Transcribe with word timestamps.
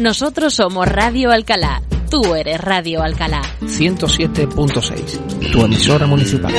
Nosotros 0.00 0.54
somos 0.54 0.88
Radio 0.88 1.30
Alcalá. 1.30 1.82
Tú 2.10 2.34
eres 2.34 2.58
Radio 2.58 3.02
Alcalá. 3.02 3.42
107.6. 3.60 5.52
Tu 5.52 5.62
emisora 5.62 6.06
municipal. 6.06 6.54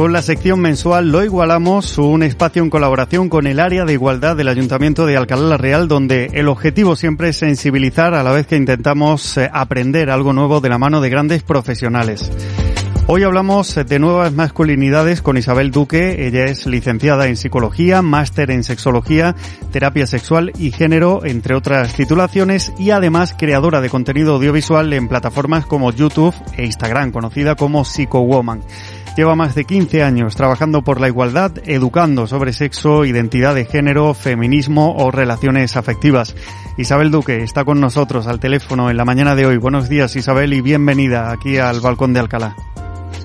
Con 0.00 0.14
la 0.14 0.22
sección 0.22 0.60
mensual 0.60 1.12
Lo 1.12 1.22
Igualamos, 1.22 1.98
un 1.98 2.22
espacio 2.22 2.62
en 2.62 2.70
colaboración 2.70 3.28
con 3.28 3.46
el 3.46 3.60
área 3.60 3.84
de 3.84 3.92
igualdad 3.92 4.34
del 4.34 4.48
Ayuntamiento 4.48 5.04
de 5.04 5.18
Alcalá 5.18 5.42
la 5.42 5.56
Real, 5.58 5.88
donde 5.88 6.30
el 6.32 6.48
objetivo 6.48 6.96
siempre 6.96 7.28
es 7.28 7.36
sensibilizar 7.36 8.14
a 8.14 8.22
la 8.22 8.32
vez 8.32 8.46
que 8.46 8.56
intentamos 8.56 9.36
eh, 9.36 9.50
aprender 9.52 10.08
algo 10.08 10.32
nuevo 10.32 10.62
de 10.62 10.70
la 10.70 10.78
mano 10.78 11.02
de 11.02 11.10
grandes 11.10 11.42
profesionales. 11.42 12.32
Hoy 13.08 13.24
hablamos 13.24 13.74
de 13.74 13.98
nuevas 13.98 14.32
masculinidades 14.32 15.20
con 15.20 15.36
Isabel 15.36 15.70
Duque. 15.70 16.26
Ella 16.26 16.44
es 16.44 16.64
licenciada 16.66 17.26
en 17.26 17.36
psicología, 17.36 18.00
máster 18.00 18.50
en 18.52 18.64
sexología, 18.64 19.34
terapia 19.70 20.06
sexual 20.06 20.52
y 20.58 20.70
género, 20.70 21.26
entre 21.26 21.54
otras 21.54 21.92
titulaciones, 21.92 22.72
y 22.78 22.92
además 22.92 23.34
creadora 23.36 23.82
de 23.82 23.90
contenido 23.90 24.36
audiovisual 24.36 24.92
en 24.94 25.08
plataformas 25.08 25.66
como 25.66 25.92
YouTube 25.92 26.34
e 26.56 26.64
Instagram, 26.64 27.10
conocida 27.10 27.54
como 27.54 27.84
PsychoWoman. 27.84 28.62
Lleva 29.16 29.34
más 29.34 29.54
de 29.54 29.64
15 29.64 30.02
años 30.02 30.36
trabajando 30.36 30.82
por 30.82 31.00
la 31.00 31.08
igualdad, 31.08 31.52
educando 31.64 32.26
sobre 32.26 32.52
sexo, 32.52 33.04
identidad 33.04 33.54
de 33.54 33.64
género, 33.64 34.14
feminismo 34.14 34.94
o 34.96 35.10
relaciones 35.10 35.76
afectivas. 35.76 36.36
Isabel 36.76 37.10
Duque 37.10 37.42
está 37.42 37.64
con 37.64 37.80
nosotros 37.80 38.26
al 38.28 38.40
teléfono 38.40 38.88
en 38.88 38.96
la 38.96 39.04
mañana 39.04 39.34
de 39.34 39.46
hoy. 39.46 39.56
Buenos 39.56 39.88
días 39.88 40.14
Isabel 40.16 40.52
y 40.52 40.60
bienvenida 40.60 41.32
aquí 41.32 41.58
al 41.58 41.80
Balcón 41.80 42.12
de 42.12 42.20
Alcalá. 42.20 42.56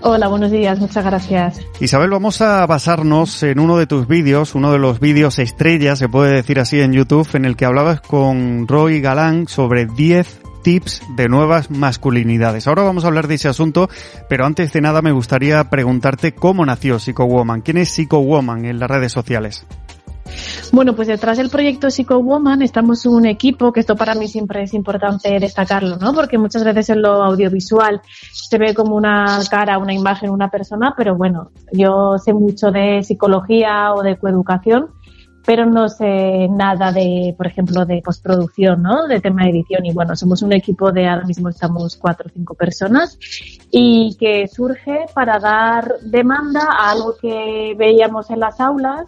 Hola, 0.02 0.28
buenos 0.28 0.52
días, 0.52 0.80
muchas 0.80 1.04
gracias. 1.04 1.62
Isabel, 1.80 2.10
vamos 2.10 2.42
a 2.42 2.66
basarnos 2.68 3.42
en 3.44 3.60
uno 3.60 3.78
de 3.78 3.88
tus 3.88 4.08
vídeos, 4.08 4.54
uno 4.54 4.72
de 4.72 4.78
los 4.78 5.00
vídeos 5.00 5.40
estrellas, 5.40 5.98
se 5.98 6.10
puede 6.10 6.34
decir 6.34 6.60
así 6.60 6.80
en 6.80 6.94
YouTube, 6.94 7.28
en 7.34 7.46
el 7.46 7.56
que 7.56 7.66
hablabas 7.66 8.02
con 8.02 8.68
Roy 8.68 9.02
Galán 9.02 9.48
sobre 9.48 9.86
10 9.86 10.42
tips 10.66 11.04
de 11.16 11.30
nuevas 11.30 11.70
masculinidades. 11.70 12.68
Ahora 12.68 12.82
vamos 12.82 13.04
a 13.04 13.08
hablar 13.08 13.28
de 13.28 13.36
ese 13.36 13.48
asunto, 13.48 13.88
pero 14.28 14.48
antes 14.48 14.74
de 14.74 14.82
nada 14.82 15.04
me 15.04 15.12
gustaría 15.12 15.64
preguntarte 15.70 16.34
cómo 16.34 16.66
nació 16.66 16.98
Psycho 16.98 17.26
Woman. 17.26 17.62
¿Quién 17.62 17.78
es 17.78 17.90
Psycho 17.90 18.18
Woman 18.18 18.66
en 18.66 18.80
las 18.80 18.90
redes 18.90 19.12
sociales? 19.12 19.68
Bueno, 20.72 20.96
pues 20.96 21.08
detrás 21.08 21.38
del 21.38 21.52
proyecto 21.52 21.92
Psycho 21.92 22.20
Woman 22.20 22.64
estamos 22.64 23.06
un 23.06 23.28
equipo, 23.28 23.72
que 23.72 23.82
esto 23.82 23.96
para 23.96 24.16
mí 24.16 24.28
siempre 24.28 24.64
es 24.64 24.74
importante 24.74 25.40
destacarlo, 25.40 25.98
¿no? 25.98 26.16
Porque 26.16 26.40
muchas 26.40 26.64
veces 26.64 26.90
en 26.90 27.04
lo 27.04 27.24
audiovisual 27.24 28.02
se 28.32 28.58
ve 28.58 28.74
como 28.74 28.96
una 28.96 29.40
cara, 29.52 29.78
una 29.78 29.94
imagen, 29.94 30.32
una 30.32 30.50
persona, 30.50 30.96
pero 30.98 31.16
bueno, 31.16 31.52
yo 31.74 32.18
sé 32.18 32.34
mucho 32.34 32.72
de 32.72 33.04
psicología 33.04 33.94
o 33.94 34.02
de 34.02 34.18
coeducación 34.18 34.88
pero 35.46 35.66
no 35.66 35.88
sé 35.90 36.48
nada 36.50 36.92
de, 36.92 37.36
por 37.38 37.48
ejemplo, 37.48 37.86
de 37.86 38.02
postproducción, 38.04 38.82
¿no? 38.82 39.08
De 39.08 39.22
tema 39.22 39.44
de 39.44 39.52
edición. 39.52 39.86
Y 39.86 39.94
bueno, 39.94 40.16
somos 40.16 40.42
un 40.42 40.54
equipo 40.54 40.92
de 40.92 41.08
ahora 41.08 41.26
mismo 41.26 41.50
estamos 41.50 41.96
cuatro 41.96 42.28
o 42.28 42.34
cinco 42.34 42.56
personas 42.56 43.18
y 43.72 44.16
que 44.20 44.48
surge 44.48 45.06
para 45.14 45.40
dar 45.40 46.00
demanda 46.02 46.68
a 46.72 46.92
algo 46.92 47.16
que 47.22 47.76
veíamos 47.78 48.30
en 48.32 48.40
las 48.40 48.60
aulas 48.60 49.08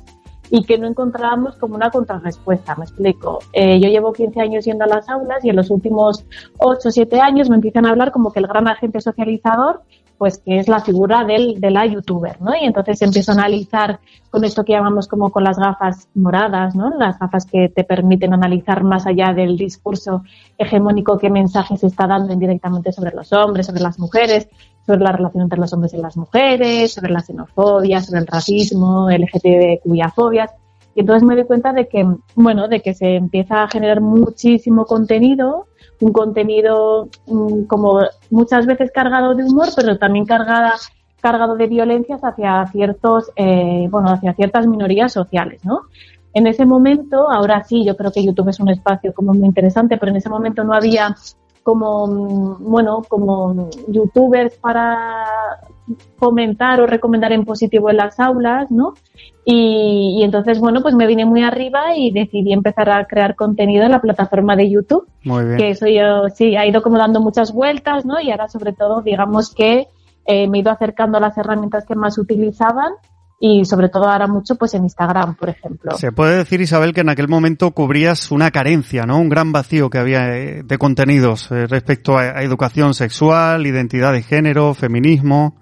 y 0.49 0.63
que 0.63 0.77
no 0.77 0.87
encontrábamos 0.87 1.55
como 1.57 1.75
una 1.75 1.89
contrarrespuesta. 1.89 2.75
Me 2.75 2.85
explico. 2.85 3.39
Eh, 3.51 3.79
yo 3.79 3.89
llevo 3.89 4.13
15 4.13 4.39
años 4.39 4.65
yendo 4.65 4.85
a 4.85 4.87
las 4.87 5.09
aulas 5.09 5.43
y 5.43 5.49
en 5.49 5.55
los 5.55 5.69
últimos 5.69 6.25
8 6.59 6.87
o 6.87 6.91
7 6.91 7.19
años 7.19 7.49
me 7.49 7.55
empiezan 7.55 7.85
a 7.85 7.89
hablar 7.89 8.11
como 8.11 8.31
que 8.31 8.39
el 8.39 8.47
gran 8.47 8.67
agente 8.67 9.01
socializador 9.01 9.81
pues 10.17 10.39
que 10.39 10.59
es 10.59 10.67
la 10.67 10.79
figura 10.79 11.23
del, 11.23 11.59
de 11.59 11.71
la 11.71 11.85
youtuber, 11.85 12.41
¿no? 12.41 12.55
Y 12.55 12.65
entonces 12.65 13.01
empiezo 13.01 13.31
a 13.31 13.35
analizar 13.35 13.99
con 14.29 14.43
esto 14.43 14.65
que 14.65 14.73
llamamos 14.73 15.07
como 15.07 15.31
con 15.31 15.43
las 15.43 15.57
gafas 15.57 16.07
moradas, 16.15 16.75
¿no? 16.75 16.89
Las 16.97 17.19
gafas 17.19 17.45
que 17.45 17.69
te 17.69 17.83
permiten 17.83 18.33
analizar 18.33 18.83
más 18.83 19.05
allá 19.05 19.33
del 19.33 19.57
discurso 19.57 20.23
hegemónico 20.57 21.17
qué 21.17 21.29
mensaje 21.29 21.77
se 21.77 21.87
está 21.87 22.07
dando 22.07 22.33
indirectamente 22.33 22.91
sobre 22.91 23.15
los 23.15 23.31
hombres, 23.33 23.67
sobre 23.67 23.81
las 23.81 23.99
mujeres, 23.99 24.49
sobre 24.85 25.01
la 25.01 25.11
relación 25.11 25.43
entre 25.43 25.59
los 25.59 25.73
hombres 25.73 25.93
y 25.93 25.97
las 25.97 26.17
mujeres, 26.17 26.93
sobre 26.93 27.11
la 27.11 27.21
xenofobia, 27.21 28.01
sobre 28.01 28.21
el 28.21 28.27
racismo, 28.27 29.09
LGTBQIA-fobias. 29.09 30.51
Y 30.97 31.01
entonces 31.01 31.23
me 31.23 31.35
doy 31.35 31.45
cuenta 31.45 31.71
de 31.71 31.87
que, 31.87 32.05
bueno, 32.35 32.67
de 32.67 32.81
que 32.81 32.93
se 32.93 33.15
empieza 33.15 33.63
a 33.63 33.69
generar 33.69 34.01
muchísimo 34.01 34.85
contenido 34.85 35.67
un 35.99 36.11
contenido 36.11 37.09
mm, 37.27 37.63
como 37.63 38.01
muchas 38.29 38.65
veces 38.65 38.91
cargado 38.91 39.33
de 39.35 39.43
humor, 39.43 39.69
pero 39.75 39.97
también 39.97 40.25
cargada, 40.25 40.73
cargado 41.21 41.55
de 41.55 41.67
violencias 41.67 42.21
hacia 42.23 42.65
ciertos, 42.67 43.31
eh, 43.35 43.87
bueno, 43.89 44.09
hacia 44.09 44.33
ciertas 44.33 44.67
minorías 44.67 45.11
sociales, 45.11 45.63
¿no? 45.65 45.81
En 46.33 46.45
ese 46.45 46.65
momento, 46.65 47.31
ahora 47.31 47.63
sí, 47.63 47.83
yo 47.83 47.97
creo 47.97 48.11
que 48.11 48.23
YouTube 48.23 48.49
es 48.49 48.59
un 48.59 48.69
espacio 48.69 49.13
como 49.13 49.33
muy 49.33 49.47
interesante, 49.47 49.97
pero 49.97 50.11
en 50.11 50.17
ese 50.17 50.29
momento 50.29 50.63
no 50.63 50.73
había 50.73 51.15
como, 51.67 52.55
bueno, 52.61 53.01
como 53.09 53.69
youtubers 53.89 54.55
para 54.55 55.25
comentar 56.17 56.79
o 56.79 56.87
recomendar 56.87 57.33
en 57.33 57.43
positivo 57.43 57.89
en 57.89 57.97
las 57.97 58.21
aulas, 58.21 58.71
¿no? 58.71 58.93
Y, 59.43 60.21
entonces, 60.23 60.61
bueno, 60.61 60.81
pues 60.81 60.95
me 60.95 61.05
vine 61.05 61.25
muy 61.25 61.43
arriba 61.43 61.97
y 61.97 62.11
decidí 62.11 62.53
empezar 62.53 62.89
a 62.89 63.05
crear 63.05 63.35
contenido 63.35 63.83
en 63.83 63.91
la 63.91 63.99
plataforma 63.99 64.55
de 64.55 64.69
YouTube. 64.69 65.09
Muy 65.25 65.43
bien. 65.43 65.57
Que 65.57 65.69
eso 65.71 65.87
yo, 65.87 66.29
sí, 66.33 66.55
ha 66.55 66.65
ido 66.65 66.81
como 66.81 66.97
dando 66.97 67.19
muchas 67.19 67.51
vueltas, 67.51 68.05
¿no? 68.05 68.21
Y 68.21 68.31
ahora 68.31 68.47
sobre 68.47 68.71
todo, 68.71 69.01
digamos 69.01 69.53
que 69.53 69.89
eh, 70.25 70.47
me 70.47 70.59
he 70.59 70.61
ido 70.61 70.71
acercando 70.71 71.17
a 71.17 71.21
las 71.21 71.37
herramientas 71.37 71.85
que 71.85 71.95
más 71.95 72.17
utilizaban 72.17 72.93
y 73.39 73.65
sobre 73.65 73.89
todo 73.89 74.05
ahora 74.09 74.27
mucho 74.27 74.55
pues 74.55 74.73
en 74.73 74.83
Instagram, 74.83 75.35
por 75.35 75.49
ejemplo. 75.49 75.91
Se 75.97 76.11
puede 76.11 76.37
decir, 76.37 76.61
Isabel, 76.61 76.93
que 76.93 77.01
en 77.01 77.09
aquel 77.09 77.27
momento 77.27 77.71
cubrías 77.71 78.31
una 78.31 78.51
carencia, 78.51 79.05
¿no? 79.05 79.19
Un 79.19 79.29
gran 79.29 79.51
vacío 79.51 79.89
que 79.89 79.99
había 79.99 80.35
eh, 80.35 80.63
de 80.63 80.77
contenidos 80.77 81.51
eh, 81.51 81.67
respecto 81.67 82.17
a, 82.17 82.41
educación 82.41 82.93
sexual, 82.93 83.67
identidad 83.67 84.13
de 84.13 84.23
género, 84.23 84.73
feminismo. 84.73 85.55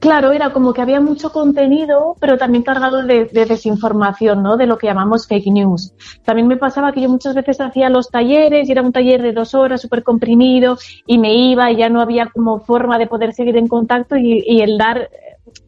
Claro, 0.00 0.32
era 0.32 0.52
como 0.52 0.72
que 0.72 0.80
había 0.80 1.00
mucho 1.00 1.30
contenido, 1.32 2.16
pero 2.18 2.38
también 2.38 2.64
cargado 2.64 3.02
de, 3.04 3.26
de, 3.26 3.44
desinformación, 3.44 4.42
¿no? 4.42 4.56
De 4.56 4.66
lo 4.66 4.78
que 4.78 4.86
llamamos 4.86 5.26
fake 5.28 5.48
news. 5.48 5.94
También 6.24 6.48
me 6.48 6.56
pasaba 6.56 6.92
que 6.92 7.02
yo 7.02 7.10
muchas 7.10 7.34
veces 7.34 7.60
hacía 7.60 7.90
los 7.90 8.08
talleres 8.10 8.68
y 8.68 8.72
era 8.72 8.82
un 8.82 8.92
taller 8.92 9.22
de 9.22 9.32
dos 9.32 9.54
horas 9.54 9.82
súper 9.82 10.02
comprimido 10.02 10.78
y 11.06 11.18
me 11.18 11.34
iba 11.34 11.70
y 11.70 11.76
ya 11.76 11.90
no 11.90 12.00
había 12.00 12.26
como 12.26 12.60
forma 12.60 12.98
de 12.98 13.06
poder 13.06 13.34
seguir 13.34 13.56
en 13.58 13.68
contacto 13.68 14.16
y, 14.16 14.42
y 14.46 14.62
el 14.62 14.78
dar 14.78 15.10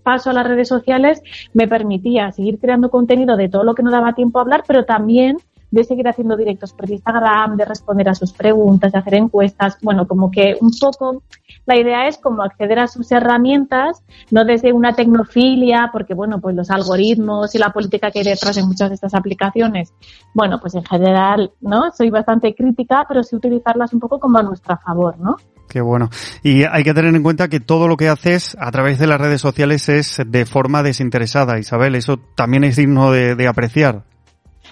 paso 0.02 0.30
a 0.30 0.32
las 0.32 0.46
redes 0.46 0.68
sociales 0.68 1.22
me 1.52 1.68
permitía 1.68 2.32
seguir 2.32 2.58
creando 2.58 2.90
contenido 2.90 3.36
de 3.36 3.48
todo 3.48 3.64
lo 3.64 3.74
que 3.74 3.82
no 3.82 3.90
daba 3.90 4.14
tiempo 4.14 4.38
a 4.38 4.42
hablar, 4.42 4.64
pero 4.66 4.84
también 4.84 5.38
de 5.74 5.82
seguir 5.82 6.06
haciendo 6.06 6.36
directos 6.36 6.72
por 6.72 6.88
Instagram, 6.88 7.56
de 7.56 7.64
responder 7.64 8.08
a 8.08 8.14
sus 8.14 8.32
preguntas, 8.32 8.92
de 8.92 8.98
hacer 8.98 9.14
encuestas. 9.14 9.76
Bueno, 9.82 10.06
como 10.06 10.30
que 10.30 10.56
un 10.60 10.70
poco 10.78 11.24
la 11.66 11.76
idea 11.76 12.06
es 12.06 12.16
como 12.16 12.44
acceder 12.44 12.78
a 12.78 12.86
sus 12.86 13.10
herramientas, 13.10 14.04
no 14.30 14.44
desde 14.44 14.72
una 14.72 14.94
tecnofilia, 14.94 15.90
porque 15.92 16.14
bueno, 16.14 16.40
pues 16.40 16.54
los 16.54 16.70
algoritmos 16.70 17.56
y 17.56 17.58
la 17.58 17.70
política 17.70 18.12
que 18.12 18.20
hay 18.20 18.24
detrás 18.24 18.54
de 18.54 18.62
muchas 18.62 18.90
de 18.90 18.94
estas 18.94 19.14
aplicaciones, 19.14 19.92
bueno, 20.32 20.60
pues 20.60 20.76
en 20.76 20.84
general, 20.84 21.50
¿no? 21.60 21.90
Soy 21.90 22.08
bastante 22.08 22.54
crítica, 22.54 23.04
pero 23.08 23.24
sí 23.24 23.34
utilizarlas 23.34 23.92
un 23.92 23.98
poco 23.98 24.20
como 24.20 24.38
a 24.38 24.44
nuestro 24.44 24.78
favor, 24.78 25.18
¿no? 25.18 25.36
Qué 25.68 25.80
bueno. 25.80 26.10
Y 26.42 26.64
hay 26.64 26.84
que 26.84 26.94
tener 26.94 27.14
en 27.14 27.22
cuenta 27.22 27.48
que 27.48 27.60
todo 27.60 27.88
lo 27.88 27.96
que 27.96 28.08
haces 28.08 28.56
a 28.60 28.70
través 28.70 28.98
de 28.98 29.06
las 29.06 29.20
redes 29.20 29.40
sociales 29.40 29.88
es 29.88 30.22
de 30.24 30.46
forma 30.46 30.82
desinteresada, 30.82 31.58
Isabel. 31.58 31.94
Eso 31.94 32.18
también 32.36 32.64
es 32.64 32.76
digno 32.76 33.10
de, 33.10 33.48
apreciar. 33.48 34.04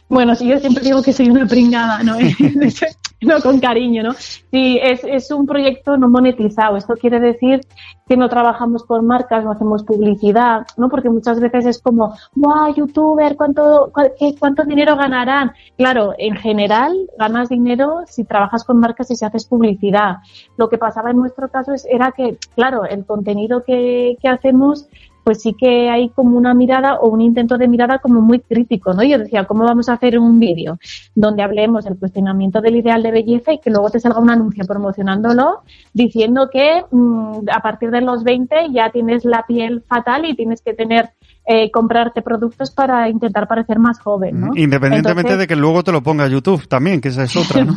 Bueno, 0.09 0.35
sí, 0.35 0.49
yo 0.49 0.59
siempre 0.59 0.85
digo 0.85 1.03
que 1.03 1.13
soy 1.13 1.31
una 1.31 1.47
pringada, 1.47 2.03
¿no? 2.03 2.19
no 3.23 3.41
con 3.43 3.61
cariño, 3.61 4.03
¿no? 4.03 4.13
Sí, 4.15 4.79
es, 4.83 5.05
es 5.05 5.31
un 5.31 5.47
proyecto 5.47 5.97
no 5.97 6.09
monetizado. 6.09 6.77
Esto 6.77 6.95
quiere 6.95 7.21
decir 7.21 7.61
que 8.07 8.17
no 8.17 8.29
trabajamos 8.29 8.85
con 8.85 9.07
marcas, 9.07 9.45
no 9.45 9.53
hacemos 9.53 9.85
publicidad, 9.85 10.67
¿no? 10.77 10.89
Porque 10.89 11.09
muchas 11.09 11.41
veces 11.41 11.67
es 11.67 11.81
como, 11.81 12.15
¡guau, 12.35 12.75
youtuber! 12.75 13.37
¿Cuánto, 13.37 13.93
qué, 14.19 14.35
cuánto 14.39 14.65
dinero 14.65 14.97
ganarán? 14.97 15.53
Claro, 15.77 16.13
en 16.19 16.37
general 16.37 16.93
ganas 17.19 17.49
dinero 17.49 18.01
si 18.07 18.25
trabajas 18.25 18.65
con 18.65 18.79
marcas 18.79 19.11
y 19.11 19.17
si 19.17 19.25
haces 19.25 19.47
publicidad. 19.47 20.17
Lo 20.57 20.69
que 20.69 20.79
pasaba 20.79 21.11
en 21.11 21.19
nuestro 21.19 21.49
caso 21.49 21.73
es, 21.73 21.87
era 21.87 22.13
que, 22.13 22.37
claro, 22.55 22.85
el 22.85 23.07
contenido 23.07 23.63
que, 23.65 24.17
que 24.21 24.29
hacemos 24.29 24.89
pues 25.25 25.41
sí 25.41 25.55
que 25.55 25.89
hay 25.91 26.09
como 26.11 26.37
una 26.37 26.55
mirada 26.55 26.97
o 26.97 27.09
un 27.09 27.21
intento 27.21 27.59
de 27.59 27.69
mirada 27.69 27.99
como 27.99 28.21
muy 28.21 28.41
crítico, 28.41 28.93
¿no? 28.93 29.03
Yo 29.03 29.19
decía, 29.19 29.45
¿cómo 29.45 29.65
vamos 29.65 29.89
a 29.89 29.95
hacer 29.95 30.19
un 30.19 30.39
vídeo 30.39 30.79
donde 31.15 31.43
hablemos 31.43 31.85
del 31.85 31.97
cuestionamiento 31.97 32.61
del 32.61 32.77
ideal 32.77 33.03
de 33.03 33.11
belleza 33.11 33.53
y 33.53 33.59
que 33.59 33.71
luego 33.71 33.91
te 33.91 34.01
salga 34.01 34.21
un 34.21 34.31
anuncio 34.31 34.65
promocionándolo 34.65 35.63
diciendo 35.93 36.49
que 36.53 36.85
mm, 36.91 37.49
a 37.53 37.61
partir 37.61 37.91
de 37.91 38.01
los 38.01 38.25
20 38.25 38.73
ya 38.73 38.91
tienes 38.91 39.25
la 39.25 39.45
piel 39.47 39.83
fatal 39.89 40.25
y 40.25 40.35
tienes 40.35 40.63
que 40.63 40.75
tener 40.75 41.11
eh, 41.45 41.71
comprarte 41.71 42.23
productos 42.23 42.71
para 42.71 43.09
intentar 43.09 43.49
parecer 43.49 43.79
más 43.79 43.99
joven, 43.99 44.41
¿no? 44.41 44.51
Independientemente 44.55 45.37
de 45.37 45.47
que 45.47 45.57
luego 45.57 45.83
te 45.83 45.91
lo 45.91 46.03
ponga 46.03 46.29
YouTube 46.29 46.69
también, 46.69 47.01
que 47.01 47.09
esa 47.09 47.25
es 47.25 47.37
otra, 47.37 47.65
¿no? 47.65 47.77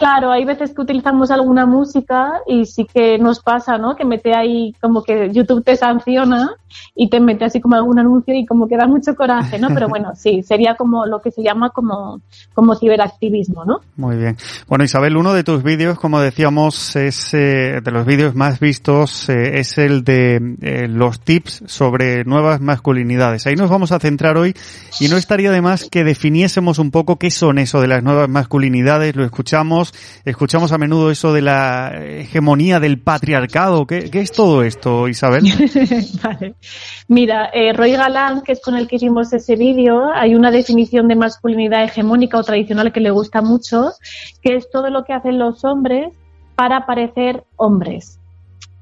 Claro, 0.00 0.32
hay 0.32 0.46
veces 0.46 0.72
que 0.72 0.80
utilizamos 0.80 1.30
alguna 1.30 1.66
música 1.66 2.40
y 2.46 2.64
sí 2.64 2.86
que 2.86 3.18
nos 3.18 3.40
pasa, 3.40 3.76
¿no? 3.76 3.96
Que 3.96 4.06
mete 4.06 4.34
ahí 4.34 4.74
como 4.80 5.02
que 5.02 5.30
YouTube 5.30 5.62
te 5.62 5.76
sanciona 5.76 6.56
y 6.94 7.10
te 7.10 7.20
mete 7.20 7.44
así 7.44 7.60
como 7.60 7.76
algún 7.76 7.98
anuncio 7.98 8.34
y 8.34 8.46
como 8.46 8.66
que 8.66 8.78
da 8.78 8.86
mucho 8.86 9.14
coraje, 9.14 9.58
¿no? 9.58 9.68
Pero 9.68 9.88
bueno, 9.88 10.12
sí, 10.14 10.42
sería 10.42 10.74
como 10.74 11.04
lo 11.04 11.20
que 11.20 11.30
se 11.30 11.42
llama 11.42 11.68
como, 11.70 12.20
como 12.54 12.74
ciberactivismo, 12.76 13.64
¿no? 13.66 13.80
Muy 13.96 14.16
bien. 14.16 14.36
Bueno, 14.68 14.84
Isabel, 14.84 15.18
uno 15.18 15.34
de 15.34 15.44
tus 15.44 15.62
vídeos, 15.62 15.98
como 15.98 16.20
decíamos, 16.20 16.96
es 16.96 17.34
eh, 17.34 17.80
de 17.82 17.90
los 17.90 18.06
vídeos 18.06 18.34
más 18.34 18.58
vistos, 18.58 19.28
eh, 19.28 19.58
es 19.58 19.76
el 19.76 20.02
de 20.04 20.56
eh, 20.62 20.88
los 20.88 21.20
tips 21.20 21.64
sobre 21.66 22.24
nuevas 22.24 22.60
masculinidades. 22.60 23.46
Ahí 23.46 23.56
nos 23.56 23.68
vamos 23.68 23.92
a 23.92 24.00
centrar 24.00 24.38
hoy 24.38 24.54
y 24.98 25.08
no 25.08 25.16
estaría 25.16 25.50
de 25.50 25.60
más 25.60 25.88
que 25.90 26.04
definiésemos 26.04 26.78
un 26.78 26.90
poco 26.90 27.16
qué 27.16 27.30
son 27.30 27.58
eso 27.58 27.80
de 27.80 27.88
las 27.88 28.02
nuevas 28.02 28.28
masculinidades, 28.28 29.16
lo 29.16 29.24
escuchamos, 29.24 29.89
escuchamos 30.24 30.72
a 30.72 30.78
menudo 30.78 31.10
eso 31.10 31.32
de 31.32 31.42
la 31.42 31.92
hegemonía 32.04 32.80
del 32.80 33.00
patriarcado. 33.00 33.86
¿Qué, 33.86 34.08
es 34.12 34.32
todo 34.32 34.62
esto, 34.62 35.08
Isabel? 35.08 35.44
Mira, 37.08 37.50
eh, 37.52 37.72
Roy 37.72 37.92
Galán, 37.92 38.42
que 38.42 38.52
es 38.52 38.60
con 38.60 38.76
el 38.76 38.86
que 38.86 38.96
hicimos 38.96 39.32
ese 39.32 39.56
vídeo, 39.56 40.12
hay 40.14 40.34
una 40.34 40.50
definición 40.50 41.08
de 41.08 41.16
masculinidad 41.16 41.84
hegemónica 41.84 42.38
o 42.38 42.44
tradicional 42.44 42.92
que 42.92 43.00
le 43.00 43.10
gusta 43.10 43.42
mucho, 43.42 43.92
que 44.42 44.56
es 44.56 44.70
todo 44.70 44.90
lo 44.90 45.04
que 45.04 45.12
hacen 45.12 45.38
los 45.38 45.64
hombres 45.64 46.14
para 46.54 46.86
parecer 46.86 47.44
hombres. 47.56 48.19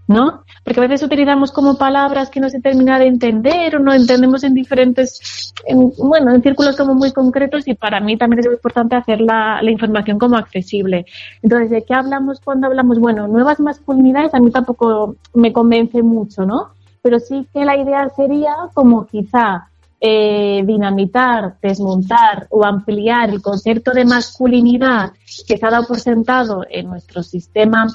¿No? 0.08 0.42
Porque 0.64 0.80
a 0.80 0.86
veces 0.86 1.02
utilizamos 1.02 1.52
como 1.52 1.76
palabras 1.76 2.30
que 2.30 2.40
no 2.40 2.48
se 2.48 2.60
termina 2.60 2.98
de 2.98 3.06
entender 3.06 3.76
o 3.76 3.78
no 3.78 3.92
entendemos 3.92 4.42
en 4.42 4.54
diferentes, 4.54 5.52
bueno, 5.98 6.34
en 6.34 6.42
círculos 6.42 6.76
como 6.76 6.94
muy 6.94 7.12
concretos 7.12 7.68
y 7.68 7.74
para 7.74 8.00
mí 8.00 8.16
también 8.16 8.40
es 8.40 8.46
muy 8.46 8.54
importante 8.54 8.96
hacer 8.96 9.20
la, 9.20 9.60
la, 9.62 9.70
información 9.70 10.18
como 10.18 10.36
accesible. 10.36 11.04
Entonces, 11.42 11.70
¿de 11.70 11.84
qué 11.84 11.94
hablamos 11.94 12.40
cuando 12.40 12.66
hablamos? 12.66 12.98
Bueno, 12.98 13.28
nuevas 13.28 13.60
masculinidades 13.60 14.34
a 14.34 14.40
mí 14.40 14.50
tampoco 14.50 15.16
me 15.34 15.52
convence 15.52 16.02
mucho, 16.02 16.46
¿no? 16.46 16.70
Pero 17.02 17.20
sí 17.20 17.46
que 17.52 17.66
la 17.66 17.76
idea 17.76 18.08
sería 18.08 18.54
como 18.72 19.06
quizá 19.06 19.68
eh, 20.00 20.62
dinamitar, 20.64 21.56
desmontar 21.60 22.46
o 22.48 22.64
ampliar 22.64 23.28
el 23.28 23.42
concepto 23.42 23.92
de 23.92 24.06
masculinidad 24.06 25.12
que 25.46 25.58
se 25.58 25.66
ha 25.66 25.70
dado 25.70 25.86
por 25.86 26.00
sentado 26.00 26.64
en 26.70 26.88
nuestro 26.88 27.22
sistema 27.22 27.88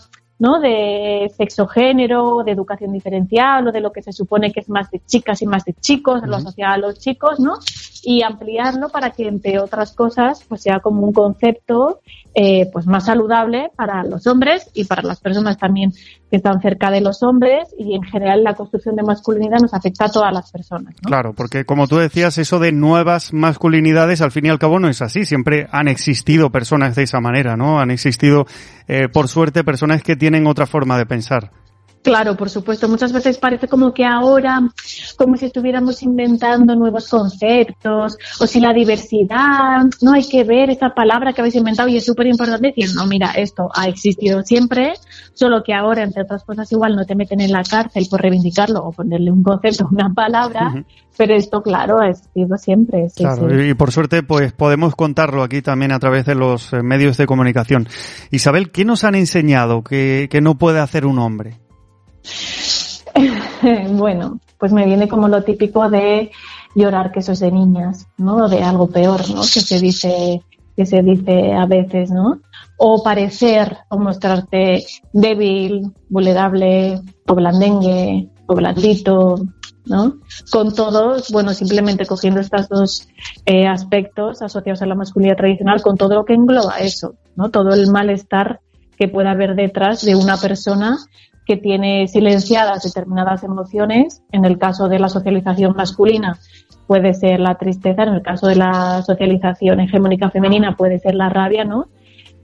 ¿no? 0.44 0.60
de 0.60 1.32
sexo 1.38 1.68
género, 1.68 2.44
de 2.44 2.52
educación 2.52 2.92
diferencial 2.92 3.66
o 3.66 3.72
de 3.72 3.80
lo 3.80 3.94
que 3.94 4.02
se 4.02 4.12
supone 4.12 4.52
que 4.52 4.60
es 4.60 4.68
más 4.68 4.92
de 4.92 5.00
chicas 5.06 5.42
y 5.42 5.46
más 5.46 5.64
de 5.64 5.74
chicos, 5.74 6.22
lo 6.28 6.36
asociado 6.36 6.74
a 6.74 6.78
los 6.80 7.00
chicos, 7.00 7.40
¿no? 7.40 7.60
Y 8.04 8.22
ampliarlo 8.22 8.90
para 8.90 9.12
que, 9.12 9.28
entre 9.28 9.60
otras 9.60 9.94
cosas, 9.94 10.44
pues 10.48 10.62
sea 10.62 10.80
como 10.80 11.02
un 11.02 11.14
concepto 11.14 12.02
eh, 12.36 12.70
pues 12.74 12.86
más 12.86 13.06
saludable 13.06 13.72
para 13.76 14.04
los 14.04 14.28
hombres 14.28 14.70
y 14.74 14.86
para 14.86 15.04
las 15.04 15.20
personas 15.20 15.58
también 15.58 15.94
que 16.30 16.38
están 16.38 16.62
cerca 16.62 16.90
de 16.90 17.00
los 17.00 17.24
hombres 17.24 17.74
y 17.78 17.96
en 17.96 18.04
general 18.04 18.44
la 18.44 18.56
construcción 18.56 18.96
de 18.96 19.04
masculinidad 19.04 19.60
nos 19.60 19.74
afecta 19.74 20.06
a 20.06 20.10
todas 20.10 20.34
las 20.34 20.52
personas. 20.52 20.96
Claro, 21.02 21.34
porque 21.34 21.64
como 21.64 21.88
tú 21.88 21.98
decías, 21.98 22.38
eso 22.38 22.60
de 22.60 22.72
nuevas 22.72 23.34
masculinidades 23.34 24.22
al 24.22 24.32
fin 24.32 24.48
y 24.48 24.50
al 24.50 24.60
cabo 24.60 24.80
no 24.80 24.90
es 24.90 25.02
así. 25.02 25.26
Siempre 25.26 25.68
han 25.72 25.88
existido 25.88 26.50
personas 26.50 26.96
de 26.96 27.04
esa 27.04 27.22
manera, 27.22 27.56
¿no? 27.56 27.80
Han 27.80 27.92
existido, 27.92 28.46
eh, 28.88 29.08
por 29.08 29.28
suerte, 29.28 29.64
personas 29.64 30.04
que 30.04 30.16
tienen 30.16 30.48
otra 30.48 30.66
forma 30.66 30.98
de 30.98 31.06
pensar. 31.06 31.52
Claro, 32.04 32.36
por 32.36 32.50
supuesto. 32.50 32.90
Muchas 32.90 33.14
veces 33.14 33.38
parece 33.38 33.70
como 33.70 33.94
que 33.94 34.04
ahora, 34.04 34.60
como 35.16 35.38
si 35.38 35.46
estuviéramos 35.46 36.04
inventando 36.04 36.76
nuevos 36.76 37.08
conceptos, 37.08 38.18
o 38.42 38.46
si 38.46 38.60
la 38.60 38.74
diversidad, 38.74 39.86
no 40.02 40.12
hay 40.12 40.28
que 40.28 40.44
ver 40.44 40.70
esa 40.70 40.90
palabra 40.90 41.32
que 41.32 41.40
habéis 41.40 41.56
inventado 41.56 41.88
y 41.88 41.98
es 41.98 42.06
súper 42.06 42.28
importante 42.28 42.74
decir, 42.76 42.94
no, 42.94 43.08
mira, 43.08 43.32
esto 43.32 43.70
ha 43.74 43.88
existido 43.88 44.44
siempre, 44.44 44.94
solo 45.34 45.64
que 45.64 45.74
ahora, 45.74 46.04
entre 46.04 46.24
otras 46.24 46.44
cosas, 46.44 46.70
igual 46.74 46.96
no 46.96 47.06
te 47.06 47.16
meten 47.16 47.40
en 47.40 47.54
la 47.54 47.64
cárcel 47.64 48.06
por 48.10 48.22
reivindicarlo 48.22 48.84
o 48.84 48.92
ponerle 48.92 49.32
un 49.32 49.42
concepto, 49.42 49.88
una 49.90 50.14
palabra, 50.14 50.84
pero 51.18 51.36
esto, 51.36 51.64
claro, 51.64 52.00
ha 52.02 52.10
existido 52.10 52.58
siempre. 52.58 53.08
claro, 53.16 53.64
y 53.64 53.74
por 53.76 53.94
suerte, 53.94 54.24
pues 54.24 54.52
podemos 54.52 54.94
contarlo 54.96 55.42
aquí 55.42 55.62
también 55.62 55.94
a 55.94 56.00
través 56.00 56.26
de 56.26 56.36
los 56.36 56.74
eh, 56.74 56.84
medios 56.84 57.16
de 57.16 57.28
comunicación. 57.28 57.88
Isabel, 58.30 58.72
¿qué 58.72 58.84
nos 58.84 59.06
han 59.06 59.16
enseñado 59.16 59.84
que, 59.84 60.28
que 60.30 60.42
no 60.42 60.58
puede 60.58 60.80
hacer 60.80 61.06
un 61.06 61.20
hombre? 61.20 61.63
bueno, 63.92 64.40
pues 64.58 64.74
me 64.74 64.86
viene 64.86 65.08
como 65.08 65.28
lo 65.28 65.44
típico 65.44 65.90
de 65.90 66.32
llorar 66.76 67.12
que 67.12 67.20
eso 67.20 67.34
es 67.34 67.40
de 67.40 67.52
niñas, 67.52 68.08
¿no? 68.18 68.48
De 68.48 68.64
algo 68.64 68.88
peor, 68.88 69.30
¿no? 69.30 69.42
Que 69.42 69.62
se 69.62 69.80
dice, 69.80 70.42
que 70.76 70.86
se 70.86 71.02
dice 71.02 71.54
a 71.54 71.66
veces, 71.66 72.12
¿no? 72.12 72.40
O 72.78 73.04
parecer 73.04 73.78
o 73.90 73.98
mostrarte 73.98 74.86
débil, 75.12 75.92
vulnerable, 76.10 77.02
o 77.28 77.36
blandengue, 77.36 78.30
o 78.48 78.56
blandito, 78.56 79.36
¿no? 79.86 80.18
Con 80.52 80.74
todos, 80.74 81.30
bueno, 81.32 81.54
simplemente 81.54 82.06
cogiendo 82.06 82.40
estos 82.40 82.70
dos 82.70 83.08
eh, 83.46 83.68
aspectos 83.68 84.42
asociados 84.42 84.82
a 84.82 84.86
la 84.86 84.96
masculinidad 84.96 85.38
tradicional, 85.38 85.82
con 85.82 85.98
todo 85.98 86.16
lo 86.16 86.26
que 86.26 86.34
engloba 86.34 86.80
eso, 86.80 87.16
¿no? 87.36 87.50
Todo 87.50 87.74
el 87.74 87.92
malestar 87.92 88.60
que 88.98 89.08
pueda 89.08 89.32
haber 89.32 89.56
detrás 89.56 90.04
de 90.06 90.16
una 90.16 90.38
persona 90.38 90.98
que 91.46 91.58
tiene 91.58 92.08
silenciadas 92.08 92.84
determinadas 92.84 93.44
emociones. 93.44 94.22
En 94.32 94.46
el 94.46 94.58
caso 94.58 94.88
de 94.88 95.00
la 95.00 95.10
socialización 95.10 95.76
masculina 95.76 96.38
puede 96.88 97.14
ser 97.14 97.40
la 97.40 97.56
tristeza, 97.56 98.04
en 98.04 98.14
el 98.14 98.22
caso 98.22 98.48
de 98.48 98.56
la 98.56 99.02
socialización 99.04 99.80
hegemónica 99.80 100.30
femenina 100.30 100.76
puede 100.76 101.00
ser 101.00 101.16
la 101.16 101.30
rabia, 101.30 101.64
¿no? 101.64 101.88